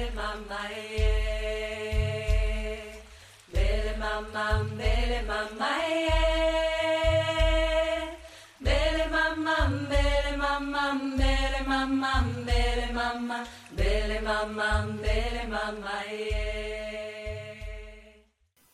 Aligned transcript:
Bele 0.00 0.12
mama 0.16 0.56
eh. 0.72 1.10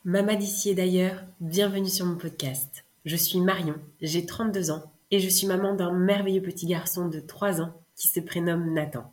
Mama 0.05 0.37
d'ici 0.37 0.71
et 0.71 0.75
d'ailleurs, 0.75 1.25
bienvenue 1.41 1.89
sur 1.89 2.07
mon 2.07 2.17
podcast. 2.17 2.85
Je 3.05 3.17
suis 3.17 3.41
Marion, 3.41 3.75
j'ai 4.01 4.27
32 4.27 4.71
ans 4.71 4.93
et 5.11 5.19
je 5.19 5.29
suis 5.29 5.49
maman 5.49 5.75
d'un 5.75 5.93
merveilleux 5.93 6.43
petit 6.43 6.67
garçon 6.67 7.09
de 7.09 7.19
3 7.19 7.61
ans 7.63 7.73
qui 7.97 8.07
se 8.07 8.21
prénomme 8.21 8.73
Nathan. 8.73 9.13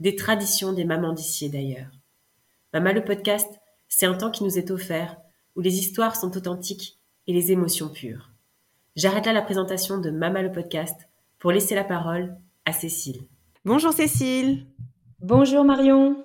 des 0.00 0.16
traditions 0.16 0.72
des 0.72 0.84
mamans 0.84 1.12
d'ici 1.12 1.46
et 1.46 1.48
d'ailleurs. 1.50 1.90
Mama 2.72 2.92
le 2.92 3.04
podcast, 3.04 3.48
c'est 3.88 4.06
un 4.06 4.14
temps 4.14 4.30
qui 4.30 4.44
nous 4.44 4.58
est 4.58 4.70
offert, 4.70 5.16
où 5.56 5.60
les 5.60 5.78
histoires 5.78 6.16
sont 6.16 6.36
authentiques 6.36 6.98
et 7.26 7.32
les 7.32 7.52
émotions 7.52 7.88
pures. 7.88 8.30
J'arrête 8.96 9.26
là 9.26 9.32
la 9.32 9.42
présentation 9.42 9.98
de 9.98 10.10
Mama 10.10 10.42
le 10.42 10.52
podcast 10.52 11.08
pour 11.38 11.52
laisser 11.52 11.74
la 11.74 11.84
parole 11.84 12.36
à 12.64 12.72
Cécile. 12.72 13.22
Bonjour 13.64 13.92
Cécile. 13.92 14.66
Bonjour 15.22 15.64
Marion. 15.64 16.24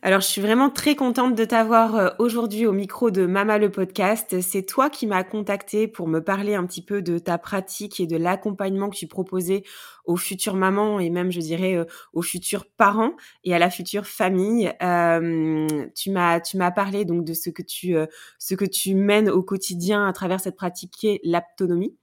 Alors, 0.00 0.20
je 0.20 0.26
suis 0.26 0.40
vraiment 0.40 0.70
très 0.70 0.94
contente 0.94 1.34
de 1.34 1.44
t'avoir 1.44 1.96
euh, 1.96 2.10
aujourd'hui 2.20 2.66
au 2.66 2.72
micro 2.72 3.10
de 3.10 3.26
Mama 3.26 3.58
le 3.58 3.68
podcast. 3.68 4.40
C'est 4.42 4.62
toi 4.62 4.90
qui 4.90 5.08
m'as 5.08 5.24
contacté 5.24 5.88
pour 5.88 6.06
me 6.06 6.20
parler 6.20 6.54
un 6.54 6.64
petit 6.64 6.84
peu 6.84 7.02
de 7.02 7.18
ta 7.18 7.36
pratique 7.36 7.98
et 7.98 8.06
de 8.06 8.16
l'accompagnement 8.16 8.90
que 8.90 8.96
tu 8.96 9.08
proposais 9.08 9.64
aux 10.04 10.16
futures 10.16 10.54
mamans 10.54 11.00
et 11.00 11.10
même, 11.10 11.32
je 11.32 11.40
dirais, 11.40 11.74
euh, 11.74 11.84
aux 12.12 12.22
futurs 12.22 12.66
parents 12.66 13.14
et 13.42 13.56
à 13.56 13.58
la 13.58 13.70
future 13.70 14.06
famille. 14.06 14.72
Euh, 14.82 15.66
tu 15.96 16.12
m'as, 16.12 16.38
tu 16.38 16.58
m'as 16.58 16.70
parlé 16.70 17.04
donc 17.04 17.24
de 17.24 17.34
ce 17.34 17.50
que 17.50 17.62
tu, 17.62 17.96
ce 18.38 18.54
que 18.54 18.64
tu 18.64 18.94
mènes 18.94 19.30
au 19.30 19.42
quotidien 19.42 20.06
à 20.06 20.12
travers 20.12 20.38
cette 20.38 20.56
pratique 20.56 20.92
qui 20.92 21.08
est 21.08 21.20
l'aptonomie. 21.24 21.96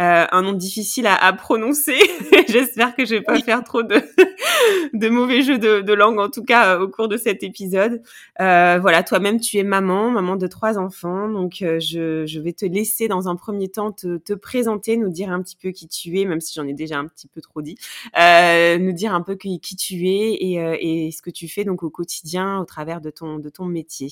Euh, 0.00 0.26
un 0.30 0.42
nom 0.42 0.52
difficile 0.52 1.06
à, 1.06 1.14
à 1.16 1.32
prononcer. 1.32 1.98
J'espère 2.48 2.94
que 2.94 3.04
je 3.04 3.16
vais 3.16 3.20
pas 3.20 3.40
faire 3.40 3.64
trop 3.64 3.82
de, 3.82 3.96
de 4.92 5.08
mauvais 5.08 5.42
jeux 5.42 5.58
de, 5.58 5.80
de, 5.80 5.92
langue, 5.92 6.20
en 6.20 6.28
tout 6.28 6.44
cas 6.44 6.76
euh, 6.76 6.84
au 6.84 6.88
cours 6.88 7.08
de 7.08 7.16
cet 7.16 7.42
épisode. 7.42 8.00
Euh, 8.40 8.78
voilà, 8.80 9.02
toi-même, 9.02 9.40
tu 9.40 9.58
es 9.58 9.64
maman, 9.64 10.10
maman 10.10 10.36
de 10.36 10.46
trois 10.46 10.78
enfants. 10.78 11.28
Donc, 11.28 11.62
euh, 11.62 11.80
je, 11.80 12.26
je, 12.26 12.40
vais 12.40 12.52
te 12.52 12.64
laisser 12.64 13.08
dans 13.08 13.28
un 13.28 13.34
premier 13.34 13.68
temps 13.68 13.90
te, 13.90 14.18
te, 14.18 14.34
présenter, 14.34 14.96
nous 14.96 15.10
dire 15.10 15.32
un 15.32 15.42
petit 15.42 15.56
peu 15.56 15.70
qui 15.70 15.88
tu 15.88 16.20
es, 16.20 16.24
même 16.24 16.40
si 16.40 16.54
j'en 16.54 16.66
ai 16.66 16.74
déjà 16.74 16.98
un 16.98 17.06
petit 17.06 17.26
peu 17.26 17.40
trop 17.40 17.60
dit, 17.60 17.76
euh, 18.18 18.78
nous 18.78 18.92
dire 18.92 19.14
un 19.14 19.22
peu 19.22 19.34
qui, 19.34 19.58
qui 19.60 19.74
tu 19.74 20.06
es 20.08 20.34
et, 20.34 21.06
et, 21.06 21.10
ce 21.10 21.22
que 21.22 21.30
tu 21.30 21.48
fais 21.48 21.64
donc 21.64 21.82
au 21.82 21.90
quotidien 21.90 22.60
au 22.60 22.64
travers 22.64 23.00
de 23.00 23.10
ton, 23.10 23.38
de 23.38 23.48
ton 23.48 23.64
métier. 23.64 24.10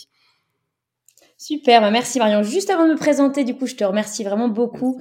Super, 1.39 1.81
bah 1.81 1.91
merci 1.91 2.19
Marion. 2.19 2.43
Juste 2.43 2.71
avant 2.71 2.87
de 2.87 2.93
me 2.93 2.97
présenter, 2.97 3.45
du 3.45 3.55
coup, 3.55 3.67
je 3.67 3.75
te 3.75 3.85
remercie 3.85 4.25
vraiment 4.25 4.49
beaucoup 4.49 5.01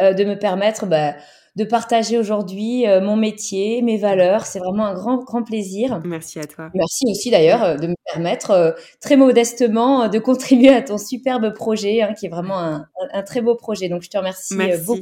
euh, 0.00 0.12
de 0.12 0.24
me 0.24 0.38
permettre 0.38 0.86
bah, 0.86 1.14
de 1.56 1.64
partager 1.64 2.18
aujourd'hui 2.18 2.86
euh, 2.86 3.00
mon 3.00 3.16
métier, 3.16 3.82
mes 3.82 3.96
valeurs. 3.96 4.46
C'est 4.46 4.58
vraiment 4.58 4.86
un 4.86 4.94
grand, 4.94 5.18
grand 5.18 5.42
plaisir. 5.42 6.00
Merci 6.04 6.38
à 6.38 6.44
toi. 6.44 6.70
Merci 6.74 7.04
aussi 7.10 7.30
d'ailleurs 7.30 7.62
euh, 7.62 7.76
de 7.76 7.88
me 7.88 7.94
permettre 8.12 8.50
euh, 8.50 8.72
très 9.00 9.16
modestement 9.16 10.08
de 10.08 10.18
contribuer 10.18 10.70
à 10.70 10.82
ton 10.82 10.98
superbe 10.98 11.52
projet, 11.54 12.02
hein, 12.02 12.14
qui 12.14 12.26
est 12.26 12.30
vraiment 12.30 12.58
un, 12.58 12.86
un, 13.12 13.22
très 13.22 13.40
beau 13.40 13.56
projet. 13.56 13.88
Donc, 13.88 14.02
je 14.02 14.10
te 14.10 14.18
remercie 14.18 14.54
merci. 14.56 14.80
beaucoup. 14.86 15.00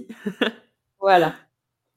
voilà. 1.00 1.34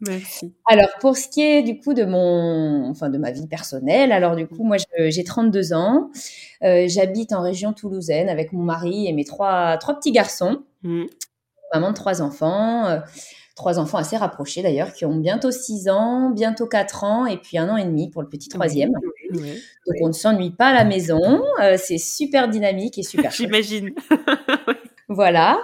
Merci. 0.02 0.54
Alors 0.66 0.90
pour 1.00 1.16
ce 1.16 1.28
qui 1.28 1.42
est 1.42 1.62
du 1.62 1.80
coup 1.80 1.94
de 1.94 2.04
mon, 2.04 2.90
enfin 2.90 3.10
de 3.10 3.18
ma 3.18 3.32
vie 3.32 3.48
personnelle, 3.48 4.12
alors 4.12 4.36
du 4.36 4.48
coup 4.48 4.64
moi 4.64 4.78
j'ai 4.98 5.24
32 5.24 5.74
ans, 5.74 6.10
euh, 6.64 6.86
j'habite 6.88 7.34
en 7.34 7.42
région 7.42 7.74
toulousaine 7.74 8.28
avec 8.28 8.52
mon 8.52 8.64
mari 8.64 9.08
et 9.08 9.14
mes 9.14 9.26
trois 9.26 9.78
trois 9.78 9.96
petits 9.96 10.12
garçons, 10.12 10.64
mmh. 10.84 11.04
maman 11.74 11.90
de 11.90 11.96
trois 11.96 12.22
enfants, 12.24 12.88
euh, 12.88 13.00
trois 13.56 13.78
enfants 13.78 14.00
assez 14.00 14.18
rapprochés 14.18 14.64
d'ailleurs 14.64 14.92
qui 14.92 15.06
ont 15.06 15.16
bientôt 15.16 15.52
6 15.52 15.90
ans, 15.90 16.32
bientôt 16.32 16.66
4 16.66 17.04
ans 17.04 17.26
et 17.28 17.38
puis 17.38 17.60
un 17.60 17.70
an 17.70 17.78
et 17.78 17.86
demi 17.86 18.10
pour 18.10 18.24
le 18.24 18.30
petit 18.30 18.50
troisième. 18.50 18.92
Donc 19.32 19.96
on 20.02 20.08
ne 20.08 20.14
s'ennuie 20.14 20.52
pas 20.52 20.70
à 20.70 20.74
la 20.74 20.84
maison, 20.84 21.44
euh, 21.62 21.78
c'est 21.78 22.00
super 22.00 22.48
dynamique 22.48 22.98
et 22.98 23.04
super. 23.04 23.32
J'imagine. 23.32 23.92
Voilà. 25.14 25.60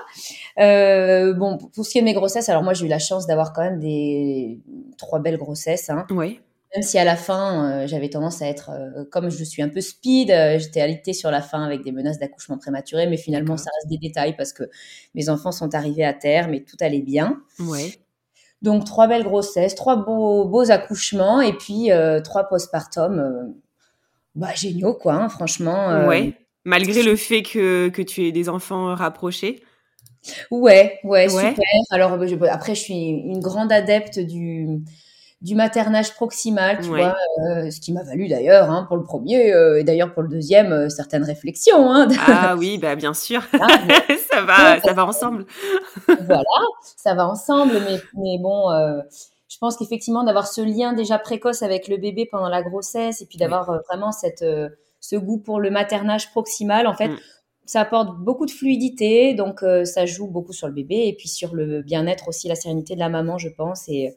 Euh, 0.59 1.33
bon, 1.33 1.57
pour 1.57 1.85
ce 1.85 1.91
qui 1.91 1.97
est 1.99 2.01
de 2.01 2.05
mes 2.05 2.13
grossesses, 2.13 2.49
alors 2.49 2.63
moi 2.63 2.73
j'ai 2.73 2.85
eu 2.85 2.89
la 2.89 2.99
chance 2.99 3.27
d'avoir 3.27 3.53
quand 3.53 3.61
même 3.61 3.79
des 3.79 4.59
trois 4.97 5.19
belles 5.19 5.37
grossesses. 5.37 5.89
Hein. 5.89 6.05
Oui. 6.09 6.39
Même 6.75 6.83
si 6.83 6.97
à 6.97 7.03
la 7.03 7.15
fin 7.15 7.83
euh, 7.83 7.87
j'avais 7.87 8.09
tendance 8.09 8.41
à 8.41 8.47
être, 8.47 8.71
euh, 8.71 9.05
comme 9.11 9.29
je 9.29 9.43
suis 9.43 9.61
un 9.61 9.69
peu 9.69 9.81
speed, 9.81 10.29
j'étais 10.57 10.81
alitée 10.81 11.13
sur 11.13 11.31
la 11.31 11.41
fin 11.41 11.63
avec 11.63 11.83
des 11.83 11.91
menaces 11.91 12.19
d'accouchement 12.19 12.57
prématuré, 12.57 13.07
mais 13.07 13.17
finalement 13.17 13.55
ça 13.55 13.69
reste 13.75 13.89
des 13.89 13.97
détails 13.97 14.35
parce 14.35 14.51
que 14.51 14.63
mes 15.13 15.29
enfants 15.29 15.51
sont 15.51 15.75
arrivés 15.75 16.03
à 16.03 16.13
terme 16.13 16.53
et 16.53 16.63
tout 16.63 16.77
allait 16.81 17.01
bien. 17.01 17.39
Oui. 17.59 17.99
Donc 18.63 18.85
trois 18.85 19.07
belles 19.07 19.23
grossesses, 19.23 19.75
trois 19.75 19.95
beaux, 19.95 20.45
beaux 20.45 20.71
accouchements 20.71 21.41
et 21.41 21.53
puis 21.53 21.91
trois 22.23 22.45
postpartum, 22.45 23.53
bah 24.33 24.55
géniaux 24.55 24.95
quoi, 24.95 25.13
hein, 25.13 25.29
franchement. 25.29 26.07
Oui. 26.07 26.33
Malgré 26.65 27.01
le 27.01 27.15
fait 27.15 27.43
que, 27.43 27.87
que 27.87 28.01
tu 28.01 28.25
aies 28.25 28.33
des 28.33 28.49
enfants 28.49 28.93
rapprochés 28.93 29.63
Ouais, 30.51 30.99
ouais, 31.03 31.31
ouais. 31.33 31.49
super. 31.49 31.63
Alors 31.91 32.25
je, 32.27 32.35
après, 32.45 32.75
je 32.75 32.81
suis 32.81 33.09
une 33.09 33.39
grande 33.39 33.71
adepte 33.71 34.19
du, 34.19 34.67
du 35.41 35.55
maternage 35.55 36.13
proximal, 36.15 36.79
tu 36.81 36.89
Ouais. 36.89 37.01
vois, 37.03 37.15
euh, 37.49 37.69
ce 37.71 37.79
qui 37.79 37.93
m'a 37.93 38.03
valu 38.03 38.27
d'ailleurs 38.27 38.69
hein, 38.69 38.85
pour 38.87 38.97
le 38.97 39.03
premier 39.03 39.53
euh, 39.53 39.79
et 39.79 39.83
d'ailleurs 39.83 40.13
pour 40.13 40.23
le 40.23 40.29
deuxième 40.29 40.71
euh, 40.71 40.89
certaines 40.89 41.23
réflexions. 41.23 41.91
Hein. 41.91 42.07
Ah 42.27 42.55
oui, 42.57 42.77
bah 42.77 42.95
bien 42.95 43.13
sûr, 43.13 43.41
Ah, 43.59 43.67
mais- 43.87 44.17
ça 44.31 44.41
va, 44.41 44.79
ça 44.81 44.93
va 44.93 45.05
ensemble. 45.05 45.45
voilà, 46.07 46.43
ça 46.97 47.13
va 47.13 47.27
ensemble, 47.27 47.73
mais, 47.87 47.99
mais 48.15 48.37
bon, 48.39 48.69
je 49.49 49.57
pense 49.59 49.77
qu'effectivement 49.77 50.23
d'avoir 50.23 50.47
ce 50.47 50.61
lien 50.61 50.93
déjà 50.93 51.17
précoce 51.19 51.63
avec 51.63 51.87
le 51.87 51.97
bébé 51.97 52.27
pendant 52.29 52.49
la 52.49 52.61
grossesse 52.63 53.21
et 53.21 53.25
puis 53.25 53.37
d'avoir 53.37 53.81
vraiment 53.87 54.11
cette, 54.11 54.43
ce 54.99 55.15
goût 55.15 55.37
pour 55.37 55.59
le 55.59 55.69
maternage 55.71 56.31
proximal, 56.31 56.85
en 56.87 56.93
fait, 56.93 57.07
Mm. 57.07 57.17
Ça 57.67 57.81
apporte 57.81 58.17
beaucoup 58.17 58.45
de 58.45 58.51
fluidité, 58.51 59.33
donc 59.33 59.61
euh, 59.61 59.83
ça 59.83 60.05
joue 60.05 60.27
beaucoup 60.27 60.53
sur 60.53 60.67
le 60.67 60.73
bébé 60.73 61.07
et 61.07 61.13
puis 61.13 61.27
sur 61.27 61.53
le 61.53 61.81
bien-être 61.81 62.29
aussi, 62.29 62.47
la 62.47 62.55
sérénité 62.55 62.95
de 62.95 62.99
la 62.99 63.09
maman, 63.09 63.37
je 63.37 63.49
pense. 63.49 63.89
Et 63.89 64.07
euh, 64.07 64.11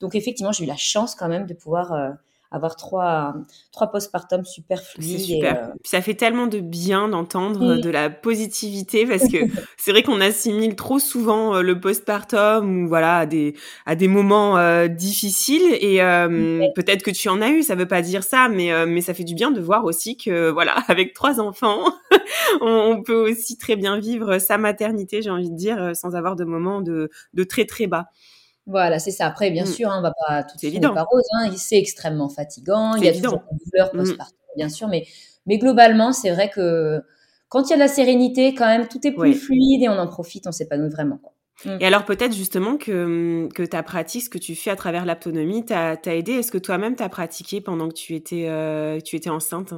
donc 0.00 0.14
effectivement, 0.14 0.50
j'ai 0.50 0.64
eu 0.64 0.66
la 0.66 0.76
chance 0.76 1.14
quand 1.14 1.28
même 1.28 1.46
de 1.46 1.52
pouvoir 1.52 1.92
euh, 1.92 2.10
avoir 2.50 2.76
trois, 2.76 3.34
trois 3.72 3.88
postpartum 3.90 4.44
super 4.44 4.78
C'est 4.80 4.92
fluides. 5.02 5.14
et, 5.14 5.18
super. 5.24 5.56
euh, 5.56 5.66
Puis 5.82 5.90
ça 5.90 6.00
fait 6.00 6.14
tellement 6.14 6.46
de 6.46 6.60
bien 6.60 7.08
d'entendre 7.08 7.76
Mm. 7.76 7.80
de 7.80 7.90
la 7.90 8.10
positivité 8.10 9.06
parce 9.06 9.28
que 9.28 9.38
c'est 9.76 9.90
vrai 9.90 10.02
qu'on 10.02 10.20
assimile 10.20 10.76
trop 10.76 10.98
souvent 10.98 11.56
euh, 11.56 11.62
le 11.62 11.80
postpartum 11.80 12.84
ou 12.84 12.88
voilà 12.88 13.18
à 13.18 13.26
des 13.26 13.54
à 13.84 13.94
des 13.96 14.08
moments 14.08 14.58
euh, 14.58 14.88
difficiles 14.88 15.76
et 15.80 16.02
euh, 16.02 16.26
Ouais. 16.60 16.72
peut-être 16.74 17.02
que 17.02 17.10
tu 17.10 17.28
en 17.28 17.40
as 17.42 17.50
eu. 17.50 17.62
Ça 17.62 17.74
veut 17.74 17.88
pas 17.88 18.02
dire 18.02 18.22
ça, 18.22 18.48
mais 18.48 18.72
euh, 18.72 18.86
mais 18.86 19.00
ça 19.00 19.14
fait 19.14 19.24
du 19.24 19.34
bien 19.34 19.50
de 19.50 19.60
voir 19.60 19.84
aussi 19.84 20.16
que 20.16 20.50
voilà 20.50 20.74
avec 20.88 21.12
trois 21.14 21.40
enfants, 21.40 21.84
on, 22.60 22.66
on 22.96 23.02
peut 23.02 23.30
aussi 23.30 23.58
très 23.58 23.76
bien 23.76 23.98
vivre 23.98 24.38
sa 24.38 24.58
maternité, 24.58 25.22
j'ai 25.22 25.30
envie 25.30 25.50
de 25.50 25.56
dire, 25.56 25.82
euh, 25.82 25.94
sans 25.94 26.14
avoir 26.16 26.36
de 26.36 26.44
moments 26.44 26.80
de 26.80 27.10
de 27.34 27.44
très 27.44 27.64
très 27.64 27.86
bas. 27.86 28.06
Voilà, 28.66 28.98
c'est 28.98 29.10
ça. 29.12 29.26
Après, 29.26 29.50
bien 29.50 29.64
Mm. 29.64 29.68
sûr, 29.68 29.90
hein, 29.90 29.98
on 29.98 30.02
va 30.02 30.12
pas 30.26 30.42
tout 30.42 30.56
tourner 30.58 30.68
évident. 30.76 30.92
par 30.94 31.06
rose. 31.10 31.22
Hein. 31.38 31.50
C'est 31.56 31.78
extrêmement 31.78 32.28
fatigant. 32.28 32.94
Il 32.96 33.04
y 33.04 33.06
a 33.08 33.10
évident. 33.10 33.30
toujours 33.30 33.44
des 33.52 33.64
douleurs 33.70 33.94
Mm. 33.94 33.98
postpartum, 33.98 34.36
bien 34.56 34.68
sûr, 34.68 34.88
mais, 34.88 35.06
mais 35.46 35.58
globalement, 35.58 36.12
c'est 36.12 36.30
vrai 36.30 36.50
que 36.50 37.00
quand 37.48 37.62
il 37.68 37.70
y 37.70 37.72
a 37.74 37.76
de 37.76 37.80
la 37.80 37.88
sérénité, 37.88 38.54
quand 38.54 38.66
même, 38.66 38.88
tout 38.88 39.06
est 39.06 39.12
plus 39.12 39.34
fluide 39.34 39.82
et 39.82 39.88
on 39.88 39.98
en 39.98 40.08
profite, 40.08 40.46
on 40.48 40.52
s'épanouit 40.52 40.90
vraiment. 40.90 41.18
Quoi. 41.18 41.32
Et 41.80 41.86
alors 41.86 42.04
peut-être 42.04 42.34
justement 42.34 42.76
que, 42.76 43.48
que 43.54 43.62
ta 43.62 43.82
pratique, 43.82 44.24
ce 44.24 44.28
que 44.28 44.36
tu 44.36 44.54
fais 44.54 44.70
à 44.70 44.76
travers 44.76 45.06
l'autonomie, 45.06 45.64
t'a 45.64 45.96
aidé. 46.06 46.32
Est-ce 46.32 46.52
que 46.52 46.58
toi-même 46.58 46.96
t'as 46.96 47.08
pratiqué 47.08 47.60
pendant 47.62 47.88
que 47.88 47.94
tu 47.94 48.14
étais, 48.14 48.46
euh, 48.48 49.00
tu 49.00 49.16
étais 49.16 49.30
enceinte? 49.30 49.72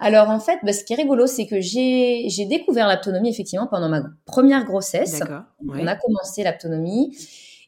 Alors, 0.00 0.30
en 0.30 0.38
fait, 0.40 0.60
bah, 0.62 0.72
ce 0.72 0.84
qui 0.84 0.92
est 0.92 0.96
rigolo, 0.96 1.26
c'est 1.26 1.46
que 1.46 1.60
j'ai 1.60 2.46
découvert 2.48 2.88
l'autonomie, 2.88 3.28
effectivement, 3.28 3.66
pendant 3.66 3.88
ma 3.88 4.02
première 4.24 4.64
grossesse. 4.64 5.20
Ouais. 5.20 5.80
On 5.82 5.86
a 5.88 5.96
commencé 5.96 6.44
l'autonomie. 6.44 7.14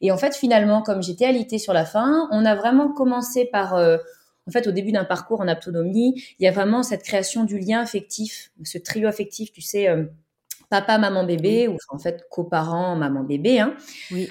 Et 0.00 0.10
en 0.10 0.16
fait, 0.16 0.34
finalement, 0.34 0.82
comme 0.82 1.02
j'étais 1.02 1.26
alitée 1.26 1.58
sur 1.58 1.72
la 1.72 1.84
fin, 1.84 2.28
on 2.32 2.44
a 2.44 2.54
vraiment 2.54 2.92
commencé 2.92 3.44
par... 3.44 3.74
euh, 3.74 3.98
en 4.48 4.52
fait, 4.52 4.66
au 4.66 4.72
début 4.72 4.90
d'un 4.90 5.04
parcours 5.04 5.40
en 5.42 5.48
autonomie, 5.48 6.14
il 6.38 6.44
y 6.44 6.48
a 6.48 6.50
vraiment 6.50 6.82
cette 6.82 7.02
création 7.02 7.44
du 7.44 7.58
lien 7.58 7.80
affectif, 7.80 8.50
ce 8.64 8.78
trio 8.78 9.06
affectif, 9.06 9.52
tu 9.52 9.60
sais, 9.60 9.88
euh, 9.88 10.04
papa, 10.70 10.98
maman, 10.98 11.24
bébé, 11.24 11.68
ou 11.68 11.76
en 11.90 11.98
fait 11.98 12.24
coparents, 12.30 12.96
maman, 12.96 13.24
bébé, 13.24 13.58
hein. 13.58 13.74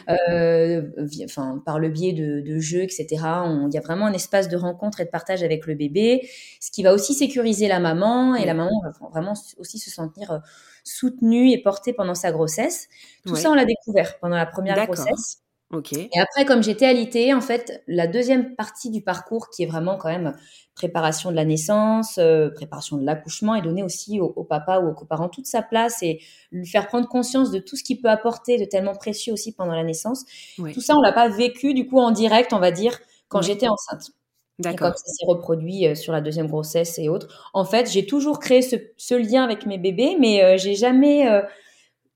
euh, 0.07 0.81
enfin, 1.25 1.61
par 1.65 1.79
le 1.79 1.89
biais 1.89 2.13
de, 2.13 2.59
jeux, 2.59 2.81
etc. 2.81 3.07
Il 3.11 3.73
y 3.73 3.77
a 3.77 3.81
vraiment 3.81 4.07
un 4.07 4.13
espace 4.13 4.47
de 4.47 4.57
rencontre 4.57 5.01
et 5.01 5.05
de 5.05 5.09
partage 5.09 5.43
avec 5.43 5.67
le 5.67 5.75
bébé, 5.75 6.27
ce 6.59 6.71
qui 6.71 6.81
va 6.81 6.93
aussi 6.93 7.13
sécuriser 7.13 7.67
la 7.67 7.79
maman, 7.79 8.35
et 8.35 8.45
la 8.45 8.53
maman 8.53 8.71
va 8.83 9.09
vraiment 9.09 9.33
aussi 9.57 9.79
se 9.79 9.91
sentir 9.91 10.31
euh, 10.31 10.39
soutenue 10.83 11.51
et 11.51 11.61
portée 11.61 11.93
pendant 11.93 12.15
sa 12.15 12.31
grossesse. 12.31 12.87
Tout 13.25 13.35
ça, 13.35 13.51
on 13.51 13.53
l'a 13.53 13.65
découvert 13.65 14.17
pendant 14.19 14.37
la 14.37 14.45
première 14.45 14.85
grossesse. 14.85 15.43
Et 15.71 16.19
après, 16.19 16.45
comme 16.45 16.63
j'étais 16.63 16.87
alitée, 16.87 17.33
en 17.33 17.41
fait, 17.41 17.83
la 17.87 18.07
deuxième 18.07 18.55
partie 18.55 18.89
du 18.89 19.01
parcours, 19.01 19.49
qui 19.49 19.63
est 19.63 19.67
vraiment 19.67 19.97
quand 19.97 20.09
même 20.09 20.33
préparation 20.73 21.29
de 21.29 21.35
la 21.35 21.45
naissance, 21.45 22.17
euh, 22.17 22.49
préparation 22.49 22.97
de 22.97 23.05
l'accouchement, 23.05 23.53
est 23.53 23.61
donnée 23.61 23.83
aussi 23.83 24.19
au, 24.19 24.43
papa 24.43 24.79
ou 24.79 24.89
aux 24.89 24.93
coparents 24.93 25.29
toute 25.29 25.45
sa 25.45 25.61
place 25.61 26.01
et 26.01 26.21
lui 26.51 26.65
faire 26.65 26.87
prendre 26.87 27.07
conscience 27.07 27.51
de 27.51 27.59
tout 27.59 27.75
ce 27.75 27.83
qu'il 27.83 28.01
peut 28.01 28.09
apporter 28.09 28.57
de 28.57 28.65
tellement 28.65 28.95
précieux 28.95 29.31
aussi 29.31 29.53
pendant 29.53 29.75
la 29.75 29.83
naissance. 29.83 30.25
Tout 30.73 30.81
ça, 30.81 30.95
on 30.95 31.01
l'a 31.01 31.11
pas 31.11 31.29
vécu 31.29 31.75
du 31.75 31.85
coup 31.85 31.99
en 31.99 32.11
direct, 32.11 32.51
on 32.53 32.59
va 32.59 32.71
dire, 32.71 32.97
quand 33.27 33.43
j'étais 33.43 33.67
enceinte. 33.67 34.11
Et 34.59 34.75
comme 34.75 34.91
ça 34.93 35.05
s'est 35.05 35.25
reproduit 35.25 35.87
euh, 35.87 35.95
sur 35.95 36.11
la 36.11 36.19
deuxième 36.19 36.47
grossesse 36.47 36.97
et 36.99 37.07
autres. 37.07 37.49
En 37.53 37.63
fait, 37.63 37.89
j'ai 37.89 38.05
toujours 38.05 38.39
créé 38.39 38.61
ce, 38.61 39.15
lien 39.15 39.43
avec 39.43 39.65
mes 39.65 39.77
bébés, 39.77 40.17
mais 40.19 40.43
euh, 40.43 40.57
j'ai 40.57 40.75
jamais 40.75 41.29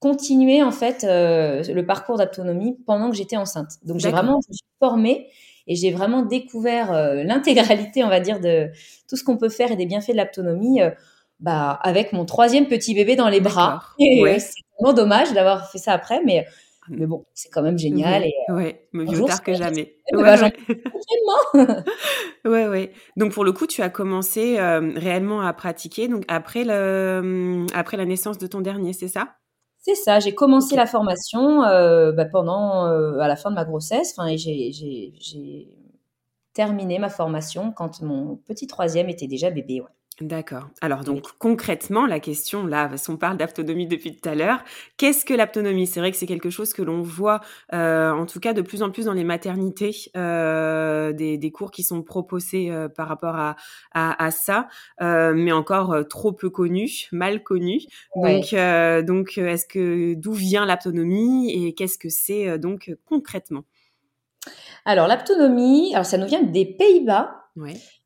continuer 0.03 0.61
en 0.61 0.71
fait 0.73 1.05
euh, 1.05 1.63
le 1.63 1.85
parcours 1.85 2.17
d'autonomie 2.17 2.77
pendant 2.85 3.09
que 3.09 3.15
j'étais 3.15 3.37
enceinte. 3.37 3.77
Donc 3.85 3.99
j'ai 3.99 4.09
vraiment 4.09 4.41
je 4.43 4.49
me 4.49 4.53
suis 4.53 4.65
formée 4.77 5.29
et 5.65 5.75
j'ai 5.75 5.91
vraiment 5.91 6.23
découvert 6.23 6.91
euh, 6.91 7.23
l'intégralité, 7.23 8.03
on 8.03 8.09
va 8.09 8.19
dire, 8.19 8.41
de 8.41 8.67
tout 9.07 9.15
ce 9.15 9.23
qu'on 9.23 9.37
peut 9.37 9.47
faire 9.47 9.71
et 9.71 9.77
des 9.77 9.85
bienfaits 9.85 10.11
de 10.11 10.17
l'autonomie 10.17 10.81
euh, 10.81 10.89
bah, 11.39 11.79
avec 11.83 12.11
mon 12.11 12.25
troisième 12.25 12.67
petit 12.67 12.93
bébé 12.93 13.15
dans 13.15 13.29
les 13.29 13.39
bras. 13.39 13.81
c'est 13.97 14.61
vraiment 14.77 14.93
dommage 14.93 15.31
d'avoir 15.31 15.71
fait 15.71 15.77
ça 15.77 15.93
après, 15.93 16.21
mais 16.25 16.45
mais 16.89 17.05
bon, 17.05 17.23
c'est 17.33 17.47
quand 17.47 17.61
même 17.61 17.79
génial. 17.79 18.25
Et, 18.25 18.33
ouais, 18.49 18.85
mais 18.91 19.05
mieux 19.05 19.23
tard 19.23 19.41
que 19.41 19.53
jamais. 19.53 19.95
Ouais, 20.11 20.21
ouais. 20.21 20.53
ouais, 22.45 22.67
ouais. 22.67 22.91
Donc 23.15 23.31
pour 23.31 23.45
le 23.45 23.53
coup, 23.53 23.67
tu 23.67 23.81
as 23.81 23.87
commencé 23.89 24.57
réellement 24.59 25.39
à 25.39 25.53
pratiquer 25.53 26.09
donc 26.09 26.25
après 26.27 26.65
le 26.65 27.65
après 27.73 27.95
la 27.95 28.03
naissance 28.03 28.37
de 28.37 28.47
ton 28.47 28.59
dernier, 28.59 28.91
c'est 28.91 29.07
ça? 29.07 29.35
C'est 29.83 29.95
ça, 29.95 30.19
j'ai 30.21 30.33
commencé 30.33 30.75
la 30.77 30.85
formation 30.87 31.63
euh, 31.63 32.13
bah, 32.13 32.25
pendant, 32.25 32.85
euh, 32.87 33.19
à 33.19 33.27
la 33.27 33.35
fin 33.35 33.49
de 33.51 33.55
ma 33.55 33.65
grossesse, 33.65 34.15
et 34.29 34.37
j'ai 34.37 35.69
terminé 36.53 36.99
ma 36.99 37.09
formation 37.09 37.71
quand 37.73 38.01
mon 38.01 38.37
petit 38.37 38.67
troisième 38.67 39.09
était 39.09 39.27
déjà 39.27 39.51
bébé. 39.51 39.81
Ouais. 39.81 39.87
D'accord. 40.21 40.69
Alors 40.81 41.03
donc 41.03 41.23
concrètement, 41.39 42.05
la 42.05 42.19
question 42.19 42.67
là, 42.67 42.87
parce 42.87 43.07
qu'on 43.07 43.17
parle 43.17 43.37
d'autonomie 43.37 43.87
depuis 43.87 44.15
tout 44.15 44.29
à 44.29 44.35
l'heure, 44.35 44.63
qu'est-ce 44.97 45.25
que 45.25 45.33
l'autonomie 45.33 45.87
C'est 45.87 45.99
vrai 45.99 46.11
que 46.11 46.17
c'est 46.17 46.27
quelque 46.27 46.51
chose 46.51 46.71
que 46.71 46.83
l'on 46.83 47.01
voit, 47.01 47.41
euh, 47.73 48.11
en 48.11 48.27
tout 48.27 48.39
cas 48.39 48.53
de 48.53 48.61
plus 48.61 48.83
en 48.83 48.91
plus 48.91 49.05
dans 49.05 49.13
les 49.13 49.23
maternités, 49.23 50.11
euh, 50.15 51.13
des, 51.13 51.39
des, 51.39 51.51
cours 51.51 51.71
qui 51.71 51.81
sont 51.81 52.03
proposés 52.03 52.69
euh, 52.69 52.89
par 52.89 53.07
rapport 53.07 53.35
à, 53.35 53.55
à, 53.91 54.23
à 54.23 54.29
ça, 54.29 54.67
euh, 55.01 55.33
mais 55.35 55.51
encore 55.51 55.93
euh, 55.93 56.03
trop 56.03 56.31
peu 56.31 56.51
connus, 56.51 57.07
mal 57.11 57.41
connus. 57.41 57.87
Donc, 58.15 58.53
euh, 58.53 59.01
donc 59.01 59.39
est-ce 59.39 59.65
que 59.65 60.13
d'où 60.13 60.33
vient 60.33 60.67
l'autonomie 60.67 61.51
et 61.51 61.73
qu'est-ce 61.73 61.97
que 61.97 62.09
c'est 62.09 62.59
donc 62.59 62.95
concrètement? 63.05 63.63
Alors 64.85 65.07
l'autonomie, 65.07 65.93
alors 65.93 66.05
ça 66.05 66.17
nous 66.17 66.27
vient 66.27 66.43
des 66.43 66.65
Pays-Bas. 66.65 67.42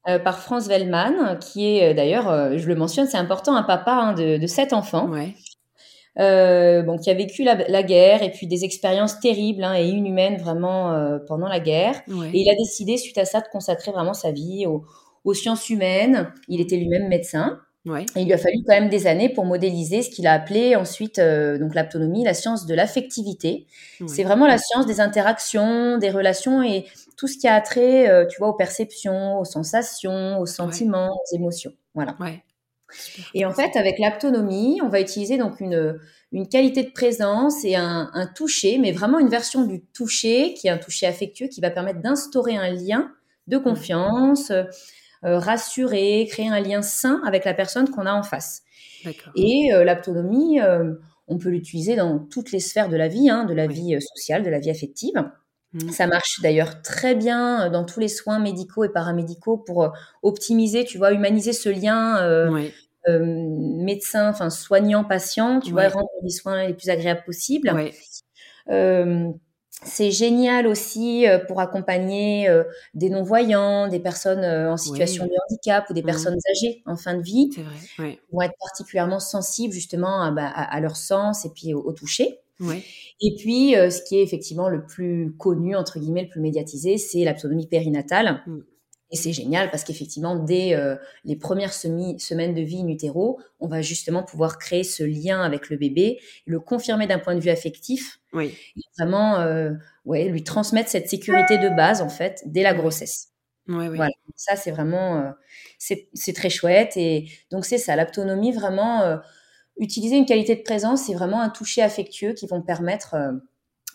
Euh, 0.08 0.20
par 0.20 0.40
France 0.40 0.68
Wellman, 0.68 1.38
qui 1.40 1.66
est 1.66 1.92
euh, 1.92 1.94
d'ailleurs, 1.94 2.30
euh, 2.30 2.58
je 2.58 2.68
le 2.68 2.76
mentionne, 2.76 3.08
c'est 3.08 3.18
important, 3.18 3.56
un 3.56 3.64
papa 3.64 3.94
hein, 3.94 4.14
de, 4.14 4.38
de, 4.38 4.48
sept 4.48 4.74
enfants. 4.74 5.08
Bon, 6.18 6.98
qui 6.98 7.10
a 7.10 7.14
vécu 7.14 7.44
la, 7.44 7.84
guerre 7.84 8.24
et 8.24 8.32
puis 8.32 8.48
des 8.48 8.64
expériences 8.64 9.20
terribles 9.20 9.64
hein, 9.64 9.76
et 9.76 9.86
inhumaines 9.86 10.38
vraiment 10.38 11.20
pendant 11.28 11.48
la 11.48 11.60
guerre. 11.60 12.02
Et 12.08 12.40
il 12.40 12.50
a 12.50 12.56
décidé, 12.56 12.98
suite 12.98 13.18
à 13.20 13.26
ça, 13.26 13.40
de 13.40 13.48
consacrer 13.52 13.92
vraiment 13.92 14.16
sa 14.16 14.32
vie 14.32 14.66
aux, 14.66 14.84
aux 15.24 15.34
sciences 15.36 15.70
humaines. 15.70 16.34
Il 16.48 16.60
était 16.60 16.78
lui-même 16.78 17.08
médecin. 17.08 17.60
Ouais. 17.88 18.06
Et 18.16 18.22
il 18.22 18.26
lui 18.26 18.34
a 18.34 18.38
fallu 18.38 18.58
quand 18.68 18.74
même 18.74 18.90
des 18.90 19.08
années 19.08 19.30
pour 19.30 19.46
modéliser 19.46 20.02
ce 20.02 20.10
qu'il 20.10 20.28
a 20.28 20.34
appelé 20.34 20.76
ensuite 20.76 21.20
donc 21.20 21.74
l'autonomie, 21.74 22.24
la 22.24 22.34
science 22.34 22.66
de 22.66 22.76
l'affectivité. 22.76 23.66
C'est 24.08 24.24
vraiment 24.24 24.46
la 24.46 24.58
science 24.58 24.86
des 24.86 25.00
interactions, 25.00 25.98
des 25.98 26.10
relations 26.10 26.62
et 26.62 26.86
tout 27.18 27.28
ce 27.28 27.38
qui 27.38 27.48
a 27.48 27.60
trait, 27.60 28.10
euh, 28.10 28.26
tu 28.26 28.38
vois, 28.38 28.50
aux 28.50 28.54
perceptions, 28.54 29.40
aux 29.40 29.46
sensations, 29.46 30.40
aux 30.40 30.46
sentiments, 30.46 31.10
aux 31.12 31.36
émotions. 31.36 31.74
Voilà. 31.96 32.16
Et 33.34 33.44
en 33.46 33.52
fait, 33.52 33.76
avec 33.76 33.98
l'autonomie, 34.00 34.80
on 34.84 34.88
va 34.88 35.02
utiliser 35.02 35.38
donc 35.38 35.60
une, 35.60 36.00
une 36.32 36.48
qualité 36.48 36.84
de 36.84 36.92
présence 36.92 37.66
et 37.66 37.76
un, 37.76 38.10
un, 38.14 38.28
toucher, 38.28 38.78
mais 38.78 38.92
vraiment 38.92 39.20
une 39.20 39.28
version 39.28 39.66
du 39.66 39.82
toucher 39.82 40.54
qui 40.54 40.68
est 40.68 40.70
un 40.70 40.78
toucher 40.78 41.08
affectueux 41.08 41.48
qui 41.48 41.60
va 41.60 41.72
permettre 41.72 42.02
d'instaurer 42.02 42.56
un 42.56 42.70
lien 42.70 43.12
de 43.48 43.58
confiance, 43.58 44.52
euh, 44.52 44.64
rassurer, 45.24 46.28
créer 46.30 46.50
un 46.50 46.60
lien 46.60 46.82
sain 46.82 47.22
avec 47.26 47.46
la 47.46 47.54
personne 47.54 47.90
qu'on 47.90 48.06
a 48.06 48.14
en 48.14 48.24
face. 48.24 48.64
Et 49.36 49.74
euh, 49.74 49.84
l'autonomie, 49.84 50.60
on 51.28 51.38
peut 51.38 51.50
l'utiliser 51.50 51.96
dans 51.96 52.20
toutes 52.20 52.52
les 52.52 52.60
sphères 52.60 52.90
de 52.90 52.98
la 52.98 53.08
vie, 53.08 53.30
hein, 53.30 53.46
de 53.46 53.54
la 53.54 53.68
vie 53.68 53.98
sociale, 54.02 54.44
de 54.44 54.50
la 54.50 54.60
vie 54.60 54.70
affective. 54.70 55.24
Mmh. 55.74 55.90
Ça 55.90 56.08
marche 56.08 56.40
d'ailleurs 56.42 56.82
très 56.82 57.14
bien 57.14 57.66
euh, 57.66 57.70
dans 57.70 57.84
tous 57.84 58.00
les 58.00 58.08
soins 58.08 58.40
médicaux 58.40 58.86
et 58.86 58.90
paramédicaux 58.90 59.58
pour 59.58 59.84
euh, 59.84 59.90
optimiser, 60.24 60.86
tu 60.86 60.98
vois, 60.98 61.12
humaniser 61.12 61.52
ce 61.54 61.70
lien 61.70 62.18
euh, 62.24 62.70
médecin, 63.08 64.30
enfin 64.30 64.50
soignant, 64.50 65.04
patient, 65.04 65.60
tu 65.60 65.72
vois, 65.72 65.90
rendre 65.90 66.10
les 66.24 66.30
soins 66.30 66.68
les 66.68 66.74
plus 66.74 66.90
agréables 66.90 67.24
possibles. 67.26 67.70
C'est 69.84 70.12
génial 70.12 70.66
aussi 70.68 71.26
pour 71.48 71.60
accompagner 71.62 72.50
des 72.94 73.10
non-voyants, 73.10 73.88
des 73.88 74.00
personnes 74.00 74.44
en 74.44 74.76
situation 74.76 75.26
de 75.26 75.32
handicap 75.46 75.90
ou 75.90 75.94
des 75.94 76.02
mmh. 76.02 76.06
personnes 76.06 76.38
âgées 76.52 76.82
en 76.86 76.96
fin 76.96 77.16
de 77.16 77.22
vie, 77.22 77.50
vrai, 77.98 78.14
qui 78.14 78.20
vont 78.32 78.42
être 78.42 78.56
particulièrement 78.60 79.20
sensibles 79.20 79.74
justement 79.74 80.24
à, 80.24 80.32
bah, 80.32 80.80
leur 80.82 80.98
sens 80.98 81.46
et 81.46 81.50
puis 81.50 81.74
au 81.74 81.92
toucher. 81.94 82.40
Et 83.22 83.36
puis, 83.38 83.76
euh, 83.76 83.90
ce 83.90 84.02
qui 84.02 84.18
est 84.18 84.24
effectivement 84.24 84.70
le 84.70 84.86
plus 84.86 85.36
connu, 85.38 85.76
entre 85.76 86.00
guillemets, 86.00 86.24
le 86.24 86.30
plus 86.30 86.42
médiatisé, 86.42 86.98
c'est 86.98 87.24
l'autonomie 87.24 87.68
périnatale. 87.68 88.42
Mm. 88.46 88.60
Et 89.10 89.16
c'est 89.16 89.32
génial 89.32 89.72
parce 89.72 89.86
qu'effectivement, 89.86 90.36
dès 90.36 90.74
euh, 90.74 90.96
les 91.24 91.38
premières 91.38 91.74
semaines 91.74 92.54
de 92.54 92.62
vie 92.62 92.82
in 92.82 92.88
utero, 92.90 93.40
on 93.62 93.68
va 93.68 93.82
justement 93.82 94.22
pouvoir 94.22 94.58
créer 94.58 94.84
ce 94.84 95.04
lien 95.04 95.42
avec 95.42 95.70
le 95.70 95.78
bébé, 95.78 96.20
le 96.46 96.60
confirmer 96.60 97.08
d'un 97.08 97.20
point 97.20 97.36
de 97.36 97.40
vue 97.40 97.50
affectif, 97.50 98.20
oui. 98.38 98.58
et 98.76 98.82
vraiment 98.98 99.40
euh, 99.40 99.72
ouais, 100.06 100.30
lui 100.30 100.44
transmettre 100.44 100.90
cette 100.90 101.10
sécurité 101.10 101.58
de 101.58 101.70
base, 101.70 102.02
en 102.02 102.10
fait, 102.10 102.42
dès 102.46 102.64
la 102.64 102.74
grossesse. 102.74 103.30
Ouais, 103.68 103.90
Voilà. 103.90 104.12
Ça, 104.36 104.56
c'est 104.56 104.72
vraiment, 104.72 105.34
c'est 105.78 106.34
très 106.34 106.50
chouette. 106.50 106.96
Et 106.96 107.28
donc, 107.52 107.66
c'est 107.66 107.78
ça, 107.78 107.96
l'autonomie, 107.96 108.52
vraiment 108.54 109.20
utiliser 109.80 110.18
une 110.18 110.26
qualité 110.26 110.56
de 110.56 110.62
présence, 110.62 111.04
c'est 111.04 111.14
vraiment 111.14 111.42
un 111.42 111.50
toucher 111.50 111.82
affectueux 111.82 112.34
qui 112.34 112.48
vont 112.48 112.62
permettre 112.62 113.14
euh, 113.16 113.32